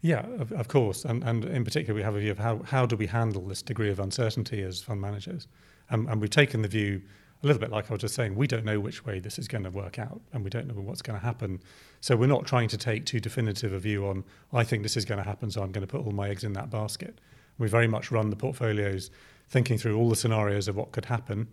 Yeah, 0.00 0.26
of, 0.38 0.52
of 0.52 0.68
course, 0.68 1.04
and 1.04 1.22
and 1.24 1.44
in 1.44 1.64
particular, 1.64 1.94
we 1.94 2.02
have 2.02 2.14
a 2.14 2.20
view 2.20 2.30
of 2.30 2.38
how 2.38 2.62
how 2.64 2.86
do 2.86 2.96
we 2.96 3.06
handle 3.06 3.46
this 3.46 3.62
degree 3.62 3.90
of 3.90 4.00
uncertainty 4.00 4.62
as 4.62 4.82
fund 4.82 5.00
managers, 5.00 5.46
um, 5.90 6.06
and 6.08 6.20
we've 6.20 6.30
taken 6.30 6.62
the 6.62 6.68
view. 6.68 7.02
A 7.44 7.46
little 7.48 7.58
bit 7.58 7.72
like 7.72 7.90
I 7.90 7.94
was 7.94 8.02
just 8.02 8.14
saying, 8.14 8.36
we 8.36 8.46
don't 8.46 8.64
know 8.64 8.78
which 8.78 9.04
way 9.04 9.18
this 9.18 9.36
is 9.36 9.48
going 9.48 9.64
to 9.64 9.70
work 9.70 9.98
out, 9.98 10.20
and 10.32 10.44
we 10.44 10.50
don't 10.50 10.68
know 10.68 10.80
what's 10.80 11.02
going 11.02 11.18
to 11.18 11.26
happen. 11.26 11.60
So 12.00 12.14
we're 12.14 12.28
not 12.28 12.46
trying 12.46 12.68
to 12.68 12.76
take 12.76 13.04
too 13.04 13.18
definitive 13.18 13.72
a 13.72 13.80
view 13.80 14.06
on. 14.06 14.22
I 14.52 14.62
think 14.62 14.84
this 14.84 14.96
is 14.96 15.04
going 15.04 15.18
to 15.18 15.24
happen, 15.24 15.50
so 15.50 15.60
I'm 15.60 15.72
going 15.72 15.84
to 15.84 15.90
put 15.90 16.06
all 16.06 16.12
my 16.12 16.28
eggs 16.28 16.44
in 16.44 16.52
that 16.52 16.70
basket 16.70 17.18
we 17.58 17.68
very 17.68 17.86
much 17.86 18.10
run 18.10 18.30
the 18.30 18.36
portfolios 18.36 19.10
thinking 19.48 19.78
through 19.78 19.96
all 19.96 20.08
the 20.08 20.16
scenarios 20.16 20.68
of 20.68 20.76
what 20.76 20.92
could 20.92 21.04
happen. 21.06 21.48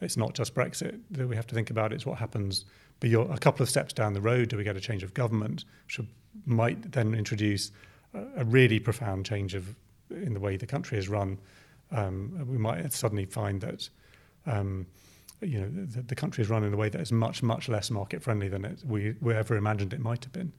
It's 0.00 0.16
not 0.16 0.34
just 0.34 0.54
Brexit 0.54 1.00
that 1.10 1.28
we 1.28 1.36
have 1.36 1.46
to 1.48 1.54
think 1.54 1.70
about. 1.70 1.92
It's 1.92 2.06
what 2.06 2.18
happens 2.18 2.64
beyond, 3.00 3.32
a 3.32 3.38
couple 3.38 3.62
of 3.62 3.68
steps 3.68 3.92
down 3.92 4.12
the 4.12 4.20
road. 4.20 4.48
Do 4.48 4.56
we 4.56 4.64
get 4.64 4.76
a 4.76 4.80
change 4.80 5.02
of 5.02 5.14
government, 5.14 5.64
which 5.86 6.00
might 6.46 6.92
then 6.92 7.14
introduce 7.14 7.70
a, 8.14 8.24
a 8.38 8.44
really 8.44 8.78
profound 8.78 9.26
change 9.26 9.54
of 9.54 9.74
in 10.10 10.34
the 10.34 10.40
way 10.40 10.56
the 10.56 10.66
country 10.66 10.98
is 10.98 11.08
run? 11.08 11.38
Um, 11.92 12.46
we 12.48 12.58
might 12.58 12.92
suddenly 12.92 13.26
find 13.26 13.60
that 13.60 13.88
um, 14.46 14.86
you 15.40 15.60
know 15.60 15.68
the, 15.68 16.02
the, 16.02 16.14
country 16.14 16.42
is 16.42 16.50
run 16.50 16.64
in 16.64 16.72
a 16.72 16.76
way 16.76 16.88
that 16.88 17.00
is 17.00 17.10
much 17.10 17.42
much 17.42 17.68
less 17.68 17.90
market 17.90 18.22
friendly 18.22 18.48
than 18.48 18.64
it, 18.64 18.82
we, 18.86 19.14
we 19.20 19.34
ever 19.34 19.56
imagined 19.56 19.92
it 19.92 20.00
might 20.00 20.24
have 20.24 20.32
been. 20.32 20.52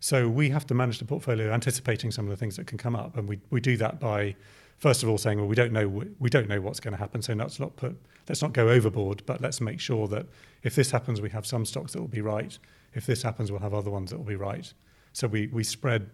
So 0.00 0.28
we 0.28 0.50
have 0.50 0.66
to 0.66 0.74
manage 0.74 0.98
the 0.98 1.04
portfolio 1.04 1.52
anticipating 1.52 2.12
some 2.12 2.26
of 2.26 2.30
the 2.30 2.36
things 2.36 2.56
that 2.56 2.66
can 2.66 2.78
come 2.78 2.94
up, 2.94 3.16
and 3.16 3.28
we, 3.28 3.40
we 3.50 3.60
do 3.60 3.76
that 3.78 3.98
by 3.98 4.36
first 4.78 5.02
of 5.02 5.08
all 5.08 5.18
saying, 5.18 5.38
well, 5.38 5.48
we 5.48 5.56
don't 5.56 5.72
know 5.72 6.04
we 6.18 6.30
don't 6.30 6.48
know 6.48 6.60
what's 6.60 6.80
going 6.80 6.92
to 6.92 6.98
happen, 6.98 7.20
so 7.22 7.34
let's 7.34 7.60
not 7.60 7.76
put 7.76 7.96
let's 8.28 8.42
not 8.42 8.52
go 8.52 8.68
overboard, 8.68 9.22
but 9.26 9.40
let's 9.40 9.60
make 9.60 9.80
sure 9.80 10.08
that 10.08 10.26
if 10.62 10.74
this 10.74 10.90
happens, 10.90 11.20
we 11.20 11.30
have 11.30 11.46
some 11.46 11.64
stocks 11.64 11.92
that 11.92 12.00
will 12.00 12.08
be 12.08 12.20
right. 12.20 12.58
If 12.94 13.06
this 13.06 13.22
happens, 13.22 13.50
we'll 13.50 13.60
have 13.60 13.74
other 13.74 13.90
ones 13.90 14.10
that 14.10 14.18
will 14.18 14.24
be 14.24 14.36
right. 14.36 14.72
So 15.12 15.26
we 15.26 15.48
we 15.48 15.64
spread 15.64 16.10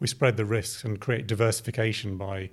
we 0.00 0.06
spread 0.06 0.36
the 0.36 0.44
risks 0.44 0.84
and 0.84 1.00
create 1.00 1.26
diversification 1.26 2.16
by 2.16 2.50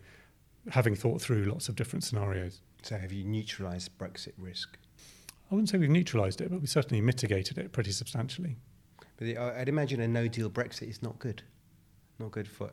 having 0.70 0.96
thought 0.96 1.22
through 1.22 1.46
lots 1.46 1.68
of 1.68 1.76
different 1.76 2.04
scenarios. 2.04 2.62
So 2.84 2.98
have 2.98 3.12
you 3.12 3.24
neutralised 3.24 3.98
Brexit 3.98 4.34
risk? 4.38 4.78
I 5.52 5.56
wouldn't 5.56 5.70
say 5.70 5.78
we've 5.78 5.90
neutralised 5.90 6.42
it, 6.42 6.50
but 6.50 6.62
we 6.62 6.68
certainly 6.68 7.02
mitigated 7.02 7.58
it 7.58 7.72
pretty 7.72 7.92
substantially. 7.92 8.56
But 9.18 9.38
I'd 9.38 9.70
imagine 9.70 10.00
a 10.00 10.08
no 10.08 10.28
deal 10.28 10.50
Brexit 10.50 10.90
is 10.90 11.04
not 11.04 11.20
good. 11.20 11.44
Not 12.20 12.32
good 12.32 12.48
for 12.48 12.72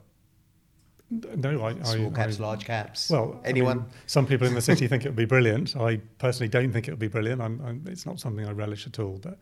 no, 1.10 1.64
I, 1.64 1.74
small 1.82 2.10
caps, 2.10 2.38
I, 2.38 2.42
large 2.42 2.64
caps. 2.64 3.10
Well, 3.10 3.40
anyone. 3.44 3.78
Mean, 3.78 3.86
some 4.06 4.26
people 4.26 4.46
in 4.46 4.54
the 4.54 4.60
city 4.60 4.86
think 4.88 5.04
it 5.04 5.08
would 5.08 5.16
be 5.16 5.24
brilliant. 5.24 5.76
I 5.76 5.98
personally 6.18 6.48
don't 6.48 6.72
think 6.72 6.88
it 6.88 6.92
would 6.92 7.00
be 7.00 7.08
brilliant. 7.08 7.40
I'm, 7.40 7.60
I'm, 7.64 7.84
it's 7.86 8.06
not 8.06 8.20
something 8.20 8.46
I 8.46 8.52
relish 8.52 8.86
at 8.86 8.98
all. 8.98 9.20
But 9.22 9.38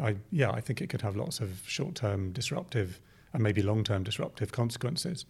I, 0.00 0.16
yeah, 0.30 0.50
I 0.50 0.60
think 0.60 0.80
it 0.80 0.88
could 0.88 1.02
have 1.02 1.16
lots 1.16 1.40
of 1.40 1.62
short-term 1.66 2.32
disruptive 2.32 3.00
and 3.32 3.42
maybe 3.42 3.62
long-term 3.62 4.02
disruptive 4.04 4.52
consequences. 4.52 5.26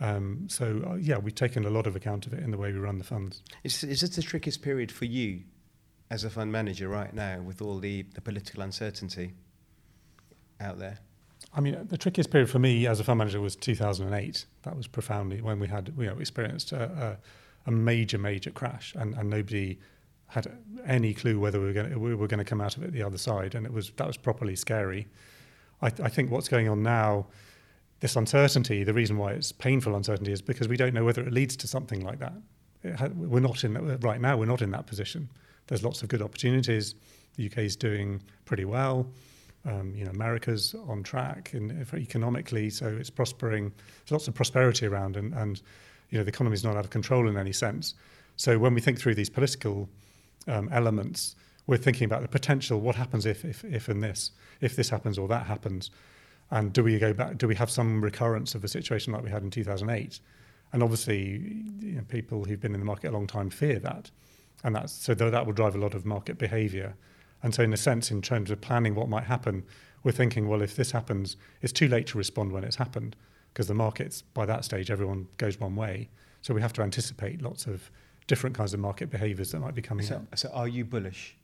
Um, 0.00 0.46
so 0.48 0.82
uh, 0.90 0.94
yeah, 0.94 1.18
we've 1.18 1.34
taken 1.34 1.64
a 1.64 1.70
lot 1.70 1.86
of 1.86 1.94
account 1.94 2.26
of 2.26 2.32
it 2.32 2.40
in 2.42 2.50
the 2.50 2.58
way 2.58 2.72
we 2.72 2.78
run 2.78 2.98
the 2.98 3.04
funds. 3.04 3.42
Is, 3.62 3.84
is 3.84 4.00
this 4.00 4.16
the 4.16 4.22
trickiest 4.22 4.62
period 4.62 4.90
for 4.90 5.04
you 5.04 5.42
as 6.10 6.24
a 6.24 6.30
fund 6.30 6.50
manager 6.50 6.88
right 6.88 7.14
now 7.14 7.40
with 7.40 7.62
all 7.62 7.78
the, 7.78 8.02
the 8.14 8.20
political 8.20 8.62
uncertainty? 8.62 9.34
out 10.60 10.78
there? 10.78 10.98
I 11.52 11.60
mean, 11.60 11.86
the 11.88 11.96
trickiest 11.96 12.30
period 12.30 12.50
for 12.50 12.58
me 12.58 12.86
as 12.86 12.98
a 12.98 13.04
fund 13.04 13.18
manager 13.18 13.40
was 13.40 13.54
2008. 13.54 14.46
That 14.62 14.76
was 14.76 14.86
profoundly 14.86 15.40
when 15.40 15.60
we 15.60 15.68
had, 15.68 15.92
you 15.96 16.06
know, 16.06 16.18
experienced 16.18 16.72
a, 16.72 17.18
a, 17.66 17.68
a 17.68 17.70
major, 17.70 18.18
major 18.18 18.50
crash, 18.50 18.94
and, 18.96 19.14
and 19.14 19.30
nobody 19.30 19.78
had 20.26 20.50
any 20.84 21.14
clue 21.14 21.38
whether 21.38 21.60
we 21.60 21.66
were 21.66 21.72
going 21.72 22.00
we 22.00 22.14
were 22.14 22.26
going 22.26 22.38
to 22.38 22.44
come 22.44 22.60
out 22.60 22.76
of 22.76 22.82
it 22.82 22.92
the 22.92 23.02
other 23.02 23.18
side, 23.18 23.54
and 23.54 23.64
it 23.64 23.72
was 23.72 23.90
that 23.96 24.06
was 24.06 24.16
properly 24.16 24.56
scary. 24.56 25.06
I, 25.80 25.86
I 25.86 26.08
think 26.08 26.30
what's 26.30 26.48
going 26.48 26.68
on 26.68 26.82
now, 26.82 27.26
this 28.00 28.16
uncertainty, 28.16 28.82
the 28.82 28.94
reason 28.94 29.16
why 29.16 29.32
it's 29.32 29.52
painful 29.52 29.94
uncertainty 29.94 30.32
is 30.32 30.42
because 30.42 30.66
we 30.66 30.76
don't 30.76 30.94
know 30.94 31.04
whether 31.04 31.22
it 31.22 31.32
leads 31.32 31.56
to 31.58 31.68
something 31.68 32.00
like 32.00 32.18
that. 32.18 32.34
Ha- 32.98 33.08
we're 33.14 33.40
not 33.40 33.62
in 33.62 33.74
that, 33.74 34.02
right 34.02 34.20
now. 34.20 34.36
We're 34.36 34.46
not 34.46 34.62
in 34.62 34.72
that 34.72 34.86
position. 34.86 35.28
There's 35.68 35.84
lots 35.84 36.02
of 36.02 36.08
good 36.08 36.20
opportunities. 36.20 36.94
The 37.36 37.46
UK 37.46 37.58
is 37.58 37.76
doing 37.76 38.22
pretty 38.44 38.64
well. 38.64 39.06
Um, 39.66 39.94
you 39.94 40.04
know, 40.04 40.10
America's 40.10 40.74
on 40.88 41.02
track 41.02 41.54
in, 41.54 41.86
economically, 41.94 42.68
so 42.68 42.86
it's 42.86 43.08
prospering. 43.08 43.72
There's 44.00 44.12
lots 44.12 44.28
of 44.28 44.34
prosperity 44.34 44.86
around, 44.86 45.16
and, 45.16 45.32
and 45.32 45.62
you 46.10 46.18
know 46.18 46.24
the 46.24 46.28
economy 46.28 46.54
is 46.54 46.64
not 46.64 46.76
out 46.76 46.84
of 46.84 46.90
control 46.90 47.28
in 47.28 47.38
any 47.38 47.52
sense. 47.52 47.94
So 48.36 48.58
when 48.58 48.74
we 48.74 48.80
think 48.80 48.98
through 48.98 49.14
these 49.14 49.30
political 49.30 49.88
um, 50.48 50.68
elements, 50.72 51.36
we're 51.66 51.78
thinking 51.78 52.04
about 52.04 52.22
the 52.22 52.28
potential. 52.28 52.80
What 52.80 52.96
happens 52.96 53.26
if, 53.26 53.44
if, 53.44 53.64
if, 53.64 53.88
and 53.88 54.02
this, 54.02 54.32
if 54.60 54.76
this 54.76 54.90
happens 54.90 55.18
or 55.18 55.28
that 55.28 55.46
happens, 55.46 55.90
and 56.50 56.72
do 56.72 56.84
we 56.84 56.98
go 56.98 57.12
back? 57.12 57.38
Do 57.38 57.48
we 57.48 57.54
have 57.54 57.70
some 57.70 58.02
recurrence 58.02 58.54
of 58.54 58.64
a 58.64 58.68
situation 58.68 59.12
like 59.12 59.22
we 59.22 59.30
had 59.30 59.42
in 59.42 59.50
2008? 59.50 60.20
And 60.72 60.82
obviously, 60.82 61.62
you 61.80 61.92
know, 61.92 62.02
people 62.08 62.44
who've 62.44 62.60
been 62.60 62.74
in 62.74 62.80
the 62.80 62.86
market 62.86 63.08
a 63.08 63.12
long 63.12 63.26
time 63.26 63.48
fear 63.48 63.78
that, 63.78 64.10
and 64.62 64.74
that's 64.74 64.92
so 64.92 65.14
that 65.14 65.46
will 65.46 65.52
drive 65.52 65.74
a 65.74 65.78
lot 65.78 65.94
of 65.94 66.04
market 66.04 66.36
behaviour. 66.36 66.96
And 67.44 67.54
so, 67.54 67.62
in 67.62 67.74
a 67.74 67.76
sense, 67.76 68.10
in 68.10 68.22
terms 68.22 68.50
of 68.50 68.62
planning 68.62 68.94
what 68.94 69.10
might 69.10 69.24
happen, 69.24 69.64
we're 70.02 70.12
thinking, 70.12 70.48
well, 70.48 70.62
if 70.62 70.76
this 70.76 70.92
happens, 70.92 71.36
it's 71.60 71.74
too 71.74 71.88
late 71.88 72.06
to 72.08 72.18
respond 72.18 72.52
when 72.52 72.64
it's 72.64 72.76
happened 72.76 73.16
because 73.52 73.68
the 73.68 73.74
markets 73.74 74.22
by 74.22 74.46
that 74.46 74.64
stage 74.64 74.90
everyone 74.90 75.28
goes 75.36 75.60
one 75.60 75.76
way. 75.76 76.08
So 76.40 76.54
we 76.54 76.62
have 76.62 76.72
to 76.72 76.82
anticipate 76.82 77.42
lots 77.42 77.66
of 77.66 77.90
different 78.26 78.56
kinds 78.56 78.72
of 78.72 78.80
market 78.80 79.10
behaviours 79.10 79.52
that 79.52 79.60
might 79.60 79.74
be 79.74 79.82
coming 79.82 80.06
so, 80.06 80.16
up. 80.16 80.38
So, 80.38 80.48
are 80.54 80.66
you 80.66 80.86
bullish? 80.86 81.36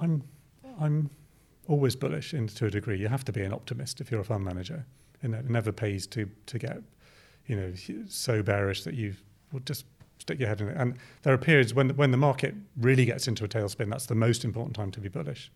I'm, 0.00 0.22
I'm 0.80 1.10
always 1.68 1.94
bullish 1.94 2.32
in, 2.32 2.46
to 2.48 2.64
a 2.64 2.70
degree. 2.70 2.98
You 2.98 3.08
have 3.08 3.26
to 3.26 3.32
be 3.32 3.42
an 3.42 3.52
optimist 3.52 4.00
if 4.00 4.10
you're 4.10 4.22
a 4.22 4.24
fund 4.24 4.42
manager. 4.42 4.86
And 5.22 5.34
it 5.34 5.50
never 5.50 5.70
pays 5.70 6.06
to 6.08 6.30
to 6.46 6.58
get, 6.58 6.78
you 7.46 7.56
know, 7.56 7.74
so 8.08 8.42
bearish 8.42 8.84
that 8.84 8.94
you 8.94 9.16
will 9.52 9.60
just 9.60 9.84
stick 10.24 10.38
your 10.38 10.48
head 10.48 10.60
in 10.60 10.68
it. 10.68 10.76
And 10.76 10.94
there 11.22 11.34
are 11.34 11.38
periods 11.38 11.74
when 11.74 11.90
when 11.90 12.10
the 12.10 12.16
market 12.16 12.54
really 12.76 13.04
gets 13.04 13.28
into 13.28 13.44
a 13.44 13.48
tailspin. 13.48 13.90
That's 13.90 14.06
the 14.06 14.14
most 14.14 14.44
important 14.44 14.74
time 14.74 14.90
to 14.92 15.00
be 15.00 15.08
bullish. 15.08 15.50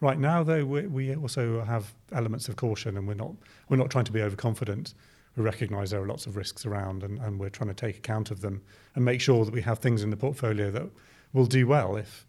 Right 0.00 0.18
now, 0.18 0.42
though, 0.42 0.64
we, 0.64 0.86
we 0.86 1.16
also 1.16 1.64
have 1.64 1.94
elements 2.12 2.48
of 2.48 2.56
caution, 2.56 2.96
and 2.96 3.08
we're 3.08 3.14
not 3.14 3.32
we're 3.68 3.78
not 3.78 3.90
trying 3.90 4.04
to 4.04 4.12
be 4.12 4.22
overconfident. 4.22 4.94
We 5.36 5.42
recognise 5.42 5.90
there 5.90 6.02
are 6.02 6.06
lots 6.06 6.26
of 6.26 6.36
risks 6.36 6.64
around, 6.64 7.02
and, 7.02 7.18
and 7.18 7.38
we're 7.38 7.50
trying 7.50 7.68
to 7.68 7.74
take 7.74 7.98
account 7.98 8.30
of 8.30 8.40
them 8.40 8.62
and 8.94 9.04
make 9.04 9.20
sure 9.20 9.44
that 9.44 9.52
we 9.52 9.62
have 9.62 9.78
things 9.80 10.02
in 10.02 10.10
the 10.10 10.16
portfolio 10.16 10.70
that 10.70 10.88
will 11.32 11.46
do 11.46 11.66
well 11.66 11.96
if 11.96 12.26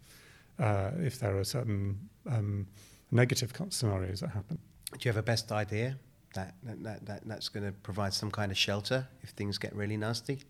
uh, 0.58 0.90
if 1.00 1.18
there 1.18 1.38
are 1.38 1.44
certain 1.44 1.98
um, 2.26 2.66
negative 3.10 3.52
scenarios 3.70 4.20
that 4.20 4.30
happen. 4.30 4.58
Do 4.92 4.98
you 5.02 5.10
have 5.10 5.18
a 5.18 5.22
best 5.22 5.52
idea 5.52 5.96
that, 6.34 6.54
that, 6.64 7.06
that 7.06 7.20
that's 7.26 7.48
going 7.48 7.66
to 7.66 7.72
provide 7.72 8.12
some 8.14 8.30
kind 8.30 8.50
of 8.50 8.58
shelter 8.58 9.06
if 9.22 9.30
things 9.30 9.58
get 9.58 9.74
really 9.74 9.96
nasty? 9.96 10.40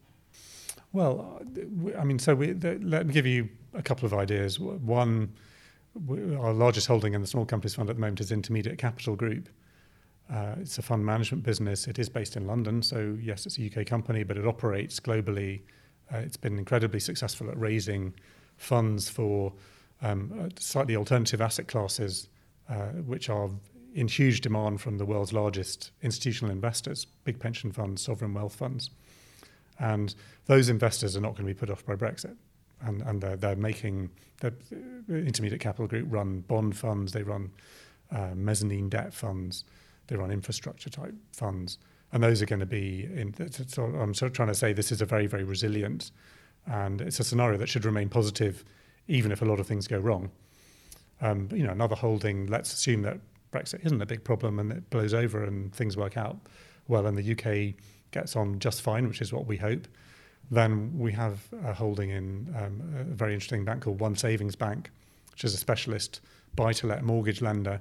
Well, 0.92 1.42
I 1.98 2.04
mean, 2.04 2.18
so 2.18 2.34
we, 2.34 2.52
the, 2.52 2.78
let 2.82 3.06
me 3.06 3.12
give 3.12 3.26
you 3.26 3.48
a 3.74 3.82
couple 3.82 4.06
of 4.06 4.14
ideas. 4.14 4.58
One, 4.58 5.34
our 6.38 6.52
largest 6.52 6.86
holding 6.86 7.14
in 7.14 7.20
the 7.20 7.26
small 7.26 7.44
companies 7.44 7.74
fund 7.74 7.90
at 7.90 7.96
the 7.96 8.00
moment 8.00 8.20
is 8.20 8.32
Intermediate 8.32 8.78
Capital 8.78 9.14
Group. 9.14 9.48
Uh, 10.32 10.54
it's 10.60 10.78
a 10.78 10.82
fund 10.82 11.04
management 11.04 11.42
business. 11.42 11.86
It 11.86 11.98
is 11.98 12.08
based 12.08 12.36
in 12.36 12.46
London, 12.46 12.82
so 12.82 13.16
yes, 13.20 13.46
it's 13.46 13.58
a 13.58 13.66
UK 13.66 13.86
company, 13.86 14.24
but 14.24 14.36
it 14.36 14.46
operates 14.46 15.00
globally. 15.00 15.62
Uh, 16.12 16.18
it's 16.18 16.36
been 16.36 16.58
incredibly 16.58 17.00
successful 17.00 17.50
at 17.50 17.58
raising 17.58 18.14
funds 18.56 19.08
for 19.08 19.52
um, 20.02 20.32
uh, 20.38 20.48
slightly 20.58 20.96
alternative 20.96 21.40
asset 21.40 21.68
classes, 21.68 22.28
uh, 22.68 22.88
which 23.06 23.28
are 23.28 23.50
in 23.94 24.06
huge 24.06 24.42
demand 24.42 24.80
from 24.80 24.98
the 24.98 25.06
world's 25.06 25.32
largest 25.32 25.92
institutional 26.02 26.52
investors, 26.52 27.06
big 27.24 27.38
pension 27.38 27.72
funds, 27.72 28.02
sovereign 28.02 28.34
wealth 28.34 28.54
funds. 28.54 28.90
And 29.78 30.14
those 30.46 30.68
investors 30.68 31.16
are 31.16 31.20
not 31.20 31.36
going 31.36 31.46
to 31.46 31.54
be 31.54 31.58
put 31.58 31.70
off 31.70 31.84
by 31.84 31.94
Brexit. 31.94 32.36
And, 32.80 33.02
and 33.02 33.20
they're, 33.20 33.36
they're 33.36 33.56
making, 33.56 34.10
the 34.40 34.52
intermediate 35.08 35.60
capital 35.60 35.86
group 35.86 36.06
run 36.10 36.40
bond 36.40 36.76
funds, 36.76 37.12
they 37.12 37.22
run 37.22 37.50
uh, 38.10 38.30
mezzanine 38.34 38.88
debt 38.88 39.12
funds, 39.12 39.64
they 40.06 40.16
run 40.16 40.30
infrastructure 40.30 40.90
type 40.90 41.14
funds. 41.32 41.78
And 42.12 42.22
those 42.22 42.40
are 42.40 42.46
going 42.46 42.60
to 42.60 42.66
be, 42.66 43.08
in, 43.14 43.34
so 43.68 43.84
I'm 43.84 44.14
sort 44.14 44.30
of 44.30 44.36
trying 44.36 44.48
to 44.48 44.54
say 44.54 44.72
this 44.72 44.92
is 44.92 45.02
a 45.02 45.04
very, 45.04 45.26
very 45.26 45.44
resilient, 45.44 46.10
and 46.66 47.00
it's 47.00 47.20
a 47.20 47.24
scenario 47.24 47.58
that 47.58 47.68
should 47.68 47.84
remain 47.84 48.08
positive 48.08 48.64
even 49.08 49.32
if 49.32 49.42
a 49.42 49.44
lot 49.44 49.58
of 49.58 49.66
things 49.66 49.86
go 49.86 49.98
wrong. 49.98 50.30
Um, 51.20 51.48
you 51.52 51.64
know, 51.64 51.72
another 51.72 51.96
holding, 51.96 52.46
let's 52.46 52.72
assume 52.72 53.02
that 53.02 53.18
Brexit 53.52 53.84
isn't 53.84 54.00
a 54.00 54.06
big 54.06 54.22
problem 54.22 54.58
and 54.58 54.70
it 54.70 54.90
blows 54.90 55.14
over 55.14 55.44
and 55.44 55.74
things 55.74 55.96
work 55.96 56.16
out 56.16 56.36
well 56.86 57.06
and 57.06 57.16
the 57.16 57.32
UK 57.32 57.74
gets 58.10 58.36
on 58.36 58.58
just 58.58 58.82
fine, 58.82 59.08
which 59.08 59.20
is 59.20 59.32
what 59.32 59.46
we 59.46 59.56
hope. 59.56 59.86
Then 60.50 60.98
we 60.98 61.12
have 61.12 61.40
a 61.64 61.74
holding 61.74 62.10
in 62.10 62.54
um, 62.56 62.82
a 62.98 63.04
very 63.04 63.34
interesting 63.34 63.64
bank 63.64 63.82
called 63.82 64.00
One 64.00 64.16
Savings 64.16 64.56
Bank, 64.56 64.90
which 65.32 65.44
is 65.44 65.54
a 65.54 65.58
specialist 65.58 66.20
buy 66.56 66.72
to 66.74 66.86
let 66.86 67.04
mortgage 67.04 67.42
lender. 67.42 67.80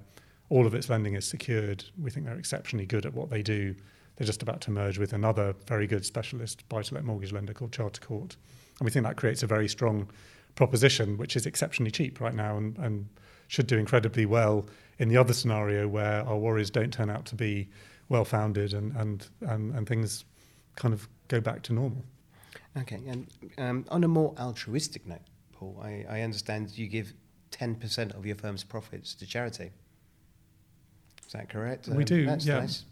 All 0.49 0.67
of 0.67 0.75
its 0.75 0.89
lending 0.89 1.15
is 1.15 1.25
secured. 1.25 1.83
We 2.01 2.11
think 2.11 2.25
they're 2.25 2.37
exceptionally 2.37 2.85
good 2.85 3.05
at 3.05 3.13
what 3.13 3.29
they 3.29 3.41
do. 3.41 3.75
They're 4.15 4.27
just 4.27 4.41
about 4.41 4.61
to 4.61 4.71
merge 4.71 4.97
with 4.97 5.13
another 5.13 5.55
very 5.67 5.87
good 5.87 6.05
specialist 6.05 6.67
buy 6.69 6.81
to 6.81 6.95
let 6.95 7.05
mortgage 7.05 7.31
lender 7.31 7.53
called 7.53 7.71
Charter 7.71 8.01
Court. 8.01 8.35
And 8.79 8.85
we 8.85 8.91
think 8.91 9.05
that 9.05 9.15
creates 9.15 9.43
a 9.43 9.47
very 9.47 9.67
strong 9.67 10.09
proposition, 10.55 11.17
which 11.17 11.35
is 11.35 11.45
exceptionally 11.45 11.91
cheap 11.91 12.19
right 12.19 12.33
now 12.33 12.57
and, 12.57 12.77
and 12.77 13.07
should 13.47 13.67
do 13.67 13.77
incredibly 13.77 14.25
well 14.25 14.65
in 14.99 15.07
the 15.07 15.17
other 15.17 15.33
scenario 15.33 15.87
where 15.87 16.27
our 16.27 16.37
worries 16.37 16.69
don't 16.69 16.91
turn 16.91 17.09
out 17.09 17.25
to 17.25 17.35
be 17.35 17.69
well 18.10 18.26
founded 18.26 18.74
and, 18.74 18.96
and, 18.96 19.28
and, 19.41 19.74
and 19.74 19.88
things 19.88 20.26
kind 20.76 20.93
of 20.93 21.08
go 21.28 21.41
back 21.41 21.62
to 21.63 21.74
normal. 21.74 22.04
Okay, 22.78 23.02
and 23.08 23.28
um, 23.58 23.86
on 23.89 24.04
a 24.04 24.08
more 24.08 24.36
altruistic 24.39 25.06
note, 25.08 25.22
Paul, 25.52 25.80
I, 25.84 26.06
I 26.10 26.22
understand 26.22 26.78
you 26.78 26.88
give 26.88 27.13
10% 27.52 28.15
of 28.15 28.26
your 28.26 28.36
firm's 28.36 28.63
profits 28.63 29.15
to 29.15 29.26
charity. 29.26 29.72
Is 31.26 31.34
that 31.34 31.50
correct? 31.50 31.88
We 31.88 31.98
um, 31.98 32.04
do, 32.04 32.26
that's 32.26 32.46
yeah. 32.46 32.60
Nice. 32.60 32.86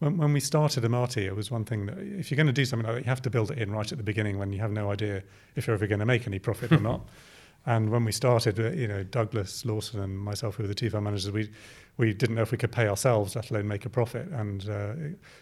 When, 0.00 0.18
when 0.18 0.32
we 0.32 0.40
started 0.40 0.84
Amati, 0.84 1.24
it 1.24 1.34
was 1.34 1.50
one 1.50 1.64
thing 1.64 1.86
that 1.86 1.98
if 1.98 2.30
you're 2.30 2.36
going 2.36 2.46
to 2.46 2.52
do 2.52 2.64
something 2.64 2.86
like 2.86 2.96
that, 2.96 3.04
you 3.04 3.08
have 3.08 3.22
to 3.22 3.30
build 3.30 3.50
it 3.50 3.58
in 3.58 3.72
right 3.72 3.90
at 3.90 3.96
the 3.96 4.04
beginning 4.04 4.38
when 4.38 4.52
you 4.52 4.60
have 4.60 4.70
no 4.70 4.90
idea 4.90 5.22
if 5.56 5.66
you're 5.66 5.74
ever 5.74 5.86
going 5.86 6.00
to 6.00 6.06
make 6.06 6.26
any 6.26 6.38
profit 6.38 6.72
or 6.72 6.80
not. 6.80 7.00
And 7.66 7.90
when 7.90 8.04
we 8.04 8.12
started, 8.12 8.60
uh, 8.60 8.70
you 8.70 8.86
know, 8.86 9.02
Douglas 9.02 9.64
Lawson 9.64 10.00
and 10.00 10.18
myself, 10.18 10.56
who 10.56 10.64
were 10.64 10.68
the 10.68 10.74
two 10.74 10.90
fund 10.90 11.04
managers, 11.04 11.30
we 11.30 11.50
we 11.96 12.12
didn't 12.12 12.36
know 12.36 12.42
if 12.42 12.50
we 12.50 12.58
could 12.58 12.72
pay 12.72 12.88
ourselves, 12.88 13.36
let 13.36 13.50
alone 13.50 13.68
make 13.68 13.86
a 13.86 13.90
profit. 13.90 14.28
And 14.28 14.68
uh, 14.68 14.92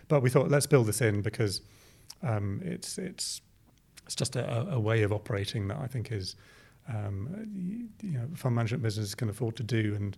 but 0.09 0.23
we 0.23 0.31
thought 0.31 0.51
let's 0.51 0.67
build 0.67 0.87
this 0.87 1.01
in 1.01 1.23
because 1.23 1.63
um, 2.23 2.61
it's 2.65 2.99
it's 2.99 3.41
it's 4.05 4.15
just 4.15 4.37
a, 4.37 4.69
a, 4.71 4.81
way 4.81 5.03
of 5.03 5.13
operating 5.13 5.69
that 5.69 5.79
I 5.79 5.87
think 5.87 6.11
is 6.13 6.37
um, 6.89 7.89
you 8.03 8.19
know 8.19 8.29
fund 8.35 8.55
management 8.55 8.83
business 8.83 9.15
can 9.15 9.29
afford 9.29 9.57
to 9.57 9.63
do 9.63 9.95
and 9.95 10.17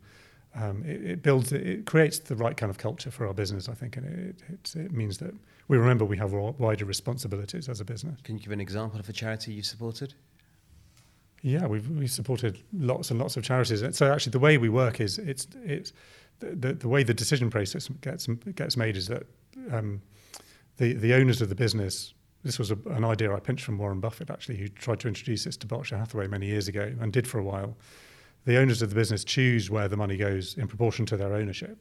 um, 0.57 0.85
it, 0.85 1.05
it, 1.05 1.23
builds, 1.23 1.53
it 1.53 1.85
creates 1.85 2.19
the 2.21 2.37
right 2.37 2.57
kind 2.57 2.71
of 2.71 2.79
culture 2.79 3.11
for 3.11 3.27
our 3.27 3.35
business, 3.35 3.69
I 3.69 3.75
think, 3.75 3.97
and 3.97 4.07
it, 4.07 4.75
it 4.77 4.93
means 4.93 5.19
that 5.19 5.35
we 5.67 5.79
remember 5.79 6.05
we 6.05 6.17
have 6.19 6.33
wider 6.33 6.85
responsibilities 6.85 7.69
as 7.69 7.81
a 7.81 7.85
business. 7.85 8.21
Can 8.23 8.37
you 8.37 8.43
give 8.43 8.53
an 8.53 8.61
example 8.61 9.01
of 9.01 9.09
a 9.09 9.13
charity 9.13 9.53
you've 9.53 9.67
supported? 9.67 10.15
Yeah, 11.47 11.67
we've 11.67 11.89
we 11.91 12.07
supported 12.07 12.59
lots 12.73 13.11
and 13.11 13.21
lots 13.21 13.37
of 13.37 13.45
charities. 13.45 13.85
So 13.97 14.11
actually, 14.11 14.31
the 14.31 14.39
way 14.39 14.57
we 14.57 14.71
work 14.71 14.99
is 14.99 15.19
it's 15.19 15.47
it's 15.63 15.93
the, 16.41 16.73
the 16.73 16.89
way 16.89 17.03
the 17.03 17.15
decision 17.15 17.51
process 17.51 17.89
gets 18.01 18.27
gets 18.27 18.77
made 18.77 18.97
is 18.97 19.09
that 19.09 19.25
um, 19.71 20.01
the 20.79 20.95
the 20.95 21.13
owners 21.15 21.43
of 21.43 21.51
the 21.51 21.55
business. 21.55 22.15
This 22.43 22.59
was 22.59 22.71
a, 22.71 22.79
an 22.91 23.05
idea 23.05 23.35
I 23.35 23.41
pinched 23.41 23.65
from 23.65 23.79
Warren 23.79 24.01
Buffett, 24.01 24.29
actually, 24.29 24.57
who 24.57 24.69
tried 24.69 25.01
to 25.01 25.09
introduce 25.09 25.45
this 25.45 25.57
to 25.59 25.67
Berkshire 25.67 25.97
Hathaway 25.97 26.27
many 26.27 26.47
years 26.47 26.69
ago 26.69 26.93
and 27.01 27.11
did 27.11 27.27
for 27.27 27.39
a 27.39 27.43
while 27.43 27.75
the 28.45 28.59
owners 28.59 28.83
of 28.83 28.91
the 28.91 28.95
business 28.95 29.25
choose 29.25 29.71
where 29.71 29.89
the 29.89 29.97
money 29.97 30.17
goes 30.17 30.57
in 30.57 30.69
proportion 30.69 31.07
to 31.07 31.17
their 31.17 31.35
ownership. 31.35 31.79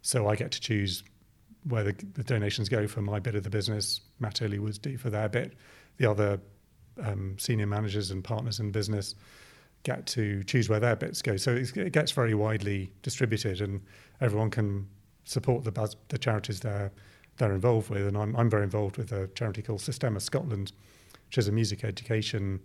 So 0.00 0.28
I 0.28 0.36
get 0.36 0.50
to 0.52 0.60
choose 0.60 1.02
where 1.64 1.84
the, 1.84 1.94
the 2.14 2.24
donations 2.24 2.68
go 2.68 2.86
for 2.86 3.02
my 3.02 3.20
bit 3.20 3.34
of 3.34 3.42
the 3.42 3.50
business. 3.50 4.00
Matt 4.20 4.42
Early 4.42 4.58
was 4.58 4.78
do 4.78 4.96
for 4.96 5.10
their 5.10 5.28
bit. 5.28 5.54
The 5.98 6.10
other 6.10 6.40
um, 7.02 7.36
senior 7.38 7.66
managers 7.66 8.10
and 8.10 8.22
partners 8.22 8.60
in 8.60 8.70
business 8.70 9.14
get 9.84 10.06
to 10.06 10.44
choose 10.44 10.68
where 10.68 10.80
their 10.80 10.96
bits 10.96 11.22
go. 11.22 11.36
So 11.36 11.54
it 11.54 11.92
gets 11.92 12.12
very 12.12 12.34
widely 12.34 12.92
distributed, 13.02 13.60
and 13.60 13.80
everyone 14.20 14.50
can 14.50 14.86
support 15.24 15.64
the, 15.64 15.96
the 16.08 16.18
charities 16.18 16.60
they're 16.60 16.90
they're 17.38 17.54
involved 17.54 17.90
with. 17.90 18.06
And 18.06 18.16
I'm 18.16 18.36
I'm 18.36 18.50
very 18.50 18.64
involved 18.64 18.96
with 18.96 19.12
a 19.12 19.28
charity 19.28 19.62
called 19.62 19.80
Sistema 19.80 20.20
Scotland, 20.20 20.72
which 21.26 21.38
is 21.38 21.48
a 21.48 21.52
music 21.52 21.84
education 21.84 22.60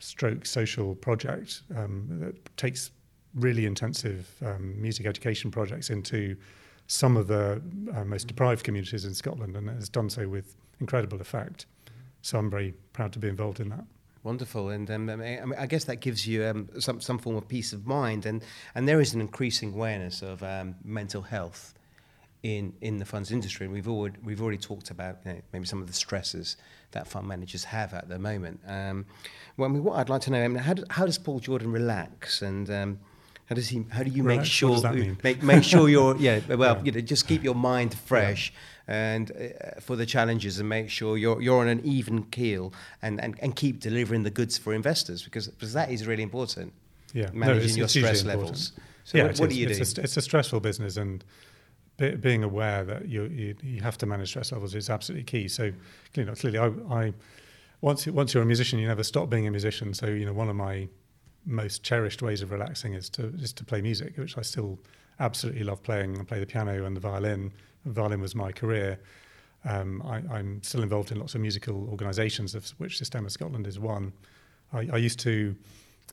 stroke 0.00 0.44
social 0.44 0.94
project 0.94 1.62
um, 1.76 2.06
that 2.20 2.56
takes 2.56 2.90
really 3.34 3.66
intensive 3.66 4.30
um, 4.44 4.80
music 4.80 5.06
education 5.06 5.50
projects 5.50 5.90
into 5.90 6.36
some 6.86 7.16
of 7.16 7.26
the 7.26 7.62
uh, 7.94 8.04
most 8.04 8.26
deprived 8.26 8.64
communities 8.64 9.04
in 9.04 9.14
Scotland, 9.14 9.56
and 9.56 9.70
has 9.70 9.88
done 9.88 10.10
so 10.10 10.28
with 10.28 10.56
incredible 10.80 11.20
effect. 11.20 11.66
So 12.24 12.38
I'm 12.38 12.48
very 12.48 12.72
proud 12.94 13.12
to 13.12 13.18
be 13.18 13.28
involved 13.28 13.60
in 13.60 13.68
that. 13.68 13.84
Wonderful, 14.22 14.70
and 14.70 14.90
um, 14.90 15.10
I, 15.10 15.16
mean, 15.16 15.54
I 15.58 15.66
guess 15.66 15.84
that 15.84 15.96
gives 15.96 16.26
you 16.26 16.46
um, 16.46 16.70
some 16.78 16.98
some 16.98 17.18
form 17.18 17.36
of 17.36 17.46
peace 17.46 17.74
of 17.74 17.86
mind, 17.86 18.24
and 18.24 18.42
and 18.74 18.88
there 18.88 18.98
is 18.98 19.12
an 19.12 19.20
increasing 19.20 19.74
awareness 19.74 20.22
of 20.22 20.42
um, 20.42 20.74
mental 20.82 21.20
health 21.20 21.74
in 22.42 22.72
in 22.80 22.96
the 22.96 23.04
funds 23.04 23.30
industry. 23.30 23.66
And 23.66 23.74
we've 23.74 23.86
already 23.86 24.16
we've 24.24 24.40
already 24.40 24.56
talked 24.56 24.90
about 24.90 25.18
you 25.26 25.34
know, 25.34 25.40
maybe 25.52 25.66
some 25.66 25.82
of 25.82 25.86
the 25.86 25.92
stresses 25.92 26.56
that 26.92 27.06
fund 27.06 27.28
managers 27.28 27.64
have 27.64 27.92
at 27.92 28.08
the 28.08 28.18
moment. 28.18 28.58
Um, 28.66 29.04
well, 29.58 29.68
I 29.68 29.72
mean, 29.74 29.84
what 29.84 29.98
I'd 29.98 30.08
like 30.08 30.22
to 30.22 30.30
know, 30.30 30.42
I 30.42 30.48
mean, 30.48 30.62
how, 30.62 30.72
do, 30.72 30.84
how 30.88 31.04
does 31.04 31.18
Paul 31.18 31.40
Jourdan 31.40 31.74
relax 31.74 32.40
and 32.40 32.70
um, 32.70 33.00
how 33.46 33.54
does 33.54 33.68
he? 33.68 33.84
How 33.90 34.02
do 34.02 34.10
you 34.10 34.22
Relax? 34.22 34.38
make 34.38 34.46
sure 34.46 34.70
does 34.70 34.82
that 34.82 34.94
mean? 34.94 35.18
make 35.22 35.42
make 35.42 35.64
sure 35.64 35.88
you're 35.88 36.16
yeah 36.28 36.40
well 36.48 36.76
Yeah. 36.76 36.82
you 36.84 36.92
know 36.92 37.00
just 37.00 37.26
keep 37.28 37.42
your 37.44 37.54
mind 37.54 37.94
fresh 37.94 38.52
and 38.88 39.30
uh, 39.30 39.80
for 39.80 39.96
the 39.96 40.06
challenges 40.06 40.58
and 40.60 40.68
make 40.68 40.88
sure 40.90 41.16
you're 41.18 41.40
you're 41.42 41.60
on 41.60 41.68
an 41.68 41.80
even 41.84 42.24
keel 42.24 42.72
and, 43.02 43.20
and, 43.20 43.34
and 43.42 43.54
keep 43.56 43.80
delivering 43.80 44.22
the 44.22 44.30
goods 44.30 44.58
for 44.58 44.72
investors 44.74 45.22
because 45.22 45.48
because 45.48 45.72
that 45.74 45.90
is 45.90 46.06
really 46.06 46.22
important 46.22 46.72
Yeah, 47.12 47.26
no, 47.32 47.38
managing 47.46 47.62
it's- 47.62 47.76
your 47.76 47.84
it's 47.84 47.92
stress 47.94 48.20
important. 48.22 48.42
levels. 48.42 48.72
So 49.04 49.18
yeah, 49.18 49.24
what, 49.26 49.38
what 49.40 49.50
do 49.50 49.56
you 49.56 49.66
do? 49.66 49.74
it's 49.74 49.98
A, 49.98 50.02
it's 50.02 50.16
a 50.16 50.22
stressful 50.22 50.60
business, 50.60 50.96
and 50.96 51.22
be, 51.98 52.16
being 52.16 52.42
aware 52.42 52.84
that 52.84 53.06
you, 53.06 53.24
you 53.24 53.54
you 53.62 53.80
have 53.82 53.96
to 53.98 54.06
manage 54.06 54.28
stress 54.30 54.50
levels 54.52 54.74
is 54.74 54.88
absolutely 54.88 55.24
key. 55.24 55.46
So, 55.48 55.64
you 56.16 56.24
know, 56.24 56.32
clearly, 56.34 56.58
I, 56.58 56.68
I 57.02 57.12
once 57.82 58.06
once 58.06 58.32
you're 58.32 58.42
a 58.42 58.46
musician, 58.46 58.78
you 58.78 58.88
never 58.88 59.02
stop 59.04 59.28
being 59.28 59.46
a 59.46 59.50
musician. 59.50 59.92
So, 59.92 60.06
you 60.06 60.24
know, 60.24 60.32
one 60.32 60.48
of 60.48 60.56
my 60.56 60.88
most 61.46 61.82
cherished 61.82 62.22
ways 62.22 62.42
of 62.42 62.50
relaxing 62.50 62.94
is 62.94 63.10
to 63.10 63.32
is 63.38 63.52
to 63.52 63.64
play 63.64 63.80
music, 63.80 64.16
which 64.16 64.38
I 64.38 64.42
still 64.42 64.78
absolutely 65.20 65.64
love 65.64 65.82
playing. 65.82 66.20
I 66.20 66.24
play 66.24 66.40
the 66.40 66.46
piano 66.46 66.84
and 66.84 66.96
the 66.96 67.00
violin. 67.00 67.52
The 67.84 67.92
violin 67.92 68.20
was 68.20 68.34
my 68.34 68.52
career. 68.52 68.98
Um, 69.64 70.02
I, 70.02 70.16
I'm 70.36 70.62
still 70.62 70.82
involved 70.82 71.10
in 71.10 71.18
lots 71.18 71.34
of 71.34 71.40
musical 71.40 71.88
organisations, 71.88 72.54
of 72.54 72.68
which 72.78 73.00
Sistema 73.00 73.30
Scotland 73.30 73.66
is 73.66 73.78
one. 73.78 74.12
I, 74.72 74.88
I 74.92 74.96
used 74.96 75.18
to, 75.20 75.54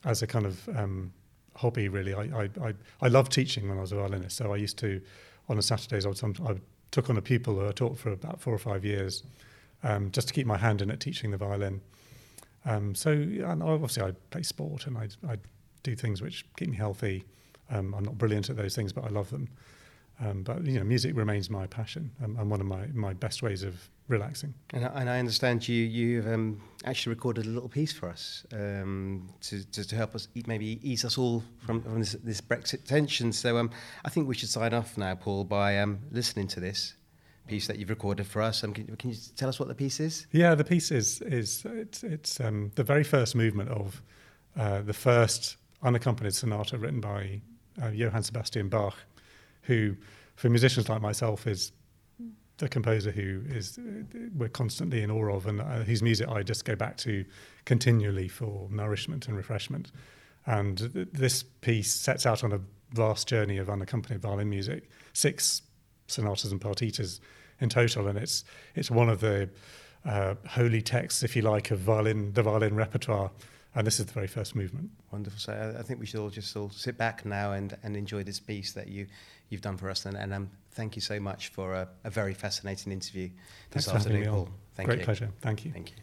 as 0.04 0.22
a 0.22 0.26
kind 0.26 0.46
of 0.46 0.68
um, 0.76 1.12
hobby, 1.56 1.88
really, 1.88 2.14
I, 2.14 2.22
I, 2.44 2.50
I, 2.68 2.74
I 3.02 3.08
loved 3.08 3.32
teaching 3.32 3.68
when 3.68 3.78
I 3.78 3.80
was 3.80 3.92
a 3.92 3.96
violinist. 3.96 4.36
So 4.36 4.52
I 4.52 4.56
used 4.56 4.78
to, 4.78 5.02
on 5.48 5.56
the 5.56 5.62
Saturdays, 5.62 6.06
I, 6.06 6.08
would 6.08 6.18
some, 6.18 6.34
I 6.46 6.54
took 6.90 7.10
on 7.10 7.16
a 7.18 7.22
pupil 7.22 7.54
who 7.54 7.68
I 7.68 7.72
taught 7.72 7.98
for 7.98 8.12
about 8.12 8.40
four 8.40 8.54
or 8.54 8.58
five 8.58 8.84
years, 8.84 9.22
um, 9.82 10.10
just 10.12 10.28
to 10.28 10.34
keep 10.34 10.46
my 10.46 10.56
hand 10.56 10.80
in 10.80 10.90
at 10.90 11.00
teaching 11.00 11.30
the 11.30 11.36
violin. 11.36 11.82
Um, 12.64 12.94
so 12.94 13.10
and 13.10 13.62
obviously, 13.62 14.02
I 14.02 14.12
play 14.30 14.42
sport 14.42 14.86
and 14.86 14.96
I, 14.96 15.08
I 15.28 15.36
do 15.82 15.96
things 15.96 16.22
which 16.22 16.44
keep 16.56 16.68
me 16.68 16.76
healthy. 16.76 17.24
Um, 17.70 17.94
I'm 17.94 18.04
not 18.04 18.18
brilliant 18.18 18.50
at 18.50 18.56
those 18.56 18.74
things, 18.74 18.92
but 18.92 19.04
I 19.04 19.08
love 19.08 19.30
them. 19.30 19.48
Um, 20.20 20.42
but 20.42 20.64
you 20.64 20.78
know, 20.78 20.84
music 20.84 21.16
remains 21.16 21.50
my 21.50 21.66
passion 21.66 22.10
um, 22.22 22.36
and 22.38 22.50
one 22.50 22.60
of 22.60 22.66
my, 22.66 22.86
my 22.92 23.12
best 23.12 23.42
ways 23.42 23.62
of 23.62 23.88
relaxing. 24.08 24.54
And 24.72 24.84
I, 24.84 24.88
and 25.00 25.10
I 25.10 25.18
understand 25.18 25.66
you 25.66 25.82
you've 25.82 26.26
um, 26.28 26.60
actually 26.84 27.14
recorded 27.14 27.46
a 27.46 27.48
little 27.48 27.68
piece 27.68 27.92
for 27.92 28.08
us 28.08 28.44
um, 28.52 29.28
to, 29.40 29.64
to, 29.70 29.88
to 29.88 29.96
help 29.96 30.14
us 30.14 30.28
e- 30.34 30.44
maybe 30.46 30.78
ease 30.82 31.04
us 31.04 31.18
all 31.18 31.42
from, 31.66 31.82
from 31.82 31.98
this, 31.98 32.12
this 32.22 32.40
Brexit 32.40 32.84
tension. 32.84 33.32
So 33.32 33.56
um, 33.56 33.70
I 34.04 34.10
think 34.10 34.28
we 34.28 34.34
should 34.34 34.50
sign 34.50 34.74
off 34.74 34.96
now, 34.96 35.14
Paul, 35.14 35.44
by 35.44 35.78
um, 35.78 35.98
listening 36.12 36.46
to 36.48 36.60
this 36.60 36.94
piece 37.46 37.66
that 37.66 37.78
you've 37.78 37.90
recorded 37.90 38.26
for 38.26 38.42
us. 38.42 38.64
Um, 38.64 38.72
can, 38.72 38.96
can 38.96 39.10
you 39.10 39.16
tell 39.36 39.48
us 39.48 39.58
what 39.58 39.68
the 39.68 39.74
piece 39.74 40.00
is? 40.00 40.26
Yeah, 40.32 40.54
the 40.54 40.64
piece 40.64 40.90
is 40.90 41.20
is 41.22 41.64
it's 41.66 42.02
it's 42.02 42.40
um, 42.40 42.72
the 42.74 42.84
very 42.84 43.04
first 43.04 43.34
movement 43.34 43.70
of 43.70 44.02
uh, 44.56 44.82
the 44.82 44.92
first 44.92 45.56
unaccompanied 45.82 46.34
sonata 46.34 46.78
written 46.78 47.00
by 47.00 47.40
uh, 47.82 47.88
Johann 47.88 48.22
Sebastian 48.22 48.68
Bach, 48.68 48.96
who, 49.62 49.96
for 50.36 50.48
musicians 50.48 50.88
like 50.88 51.00
myself, 51.00 51.46
is 51.46 51.72
the 52.58 52.68
composer 52.68 53.10
who 53.10 53.42
is 53.48 53.78
uh, 53.78 54.18
we're 54.36 54.48
constantly 54.48 55.02
in 55.02 55.10
awe 55.10 55.34
of, 55.34 55.46
and 55.46 55.60
uh, 55.60 55.82
whose 55.82 56.02
music 56.02 56.28
I 56.28 56.42
just 56.42 56.64
go 56.64 56.76
back 56.76 56.96
to 56.98 57.24
continually 57.64 58.28
for 58.28 58.68
nourishment 58.70 59.26
and 59.28 59.36
refreshment. 59.36 59.90
And 60.46 60.92
th- 60.92 61.08
this 61.12 61.42
piece 61.42 61.92
sets 61.92 62.26
out 62.26 62.44
on 62.44 62.52
a 62.52 62.60
vast 62.92 63.26
journey 63.26 63.58
of 63.58 63.70
unaccompanied 63.70 64.20
violin 64.20 64.50
music, 64.50 64.90
six 65.12 65.62
sonatas 66.12 66.52
and 66.52 66.60
partitas 66.60 67.20
in 67.60 67.68
total, 67.68 68.06
and 68.08 68.18
it's 68.18 68.44
it's 68.74 68.90
one 68.90 69.08
of 69.08 69.20
the 69.20 69.48
uh, 70.04 70.34
holy 70.48 70.82
texts, 70.82 71.22
if 71.22 71.36
you 71.36 71.42
like, 71.42 71.70
of 71.70 71.80
violin 71.80 72.32
the 72.32 72.42
violin 72.42 72.74
repertoire. 72.76 73.30
And 73.74 73.86
this 73.86 73.98
is 73.98 74.04
the 74.04 74.12
very 74.12 74.26
first 74.26 74.54
movement. 74.54 74.90
Wonderful. 75.10 75.40
So 75.40 75.52
I, 75.52 75.80
I 75.80 75.82
think 75.82 75.98
we 75.98 76.04
should 76.04 76.20
all 76.20 76.28
just 76.28 76.54
all 76.56 76.68
sit 76.70 76.98
back 76.98 77.24
now 77.24 77.52
and, 77.52 77.74
and 77.82 77.96
enjoy 77.96 78.22
this 78.22 78.38
piece 78.38 78.72
that 78.72 78.88
you, 78.88 79.06
you've 79.48 79.62
done 79.62 79.78
for 79.78 79.88
us. 79.88 80.04
And, 80.04 80.14
and 80.14 80.34
um, 80.34 80.50
thank 80.72 80.94
you 80.94 81.00
so 81.00 81.18
much 81.18 81.48
for 81.48 81.72
a, 81.72 81.88
a 82.04 82.10
very 82.10 82.34
fascinating 82.34 82.92
interview 82.92 83.30
this 83.70 83.86
Thanks 83.86 84.06
afternoon, 84.06 84.28
on. 84.28 84.34
Paul. 84.34 84.48
Thank 84.74 84.88
Great 84.88 84.98
you. 84.98 85.04
pleasure. 85.06 85.30
Thank 85.40 85.64
you. 85.64 85.72
Thank 85.72 85.90
you. 85.90 85.96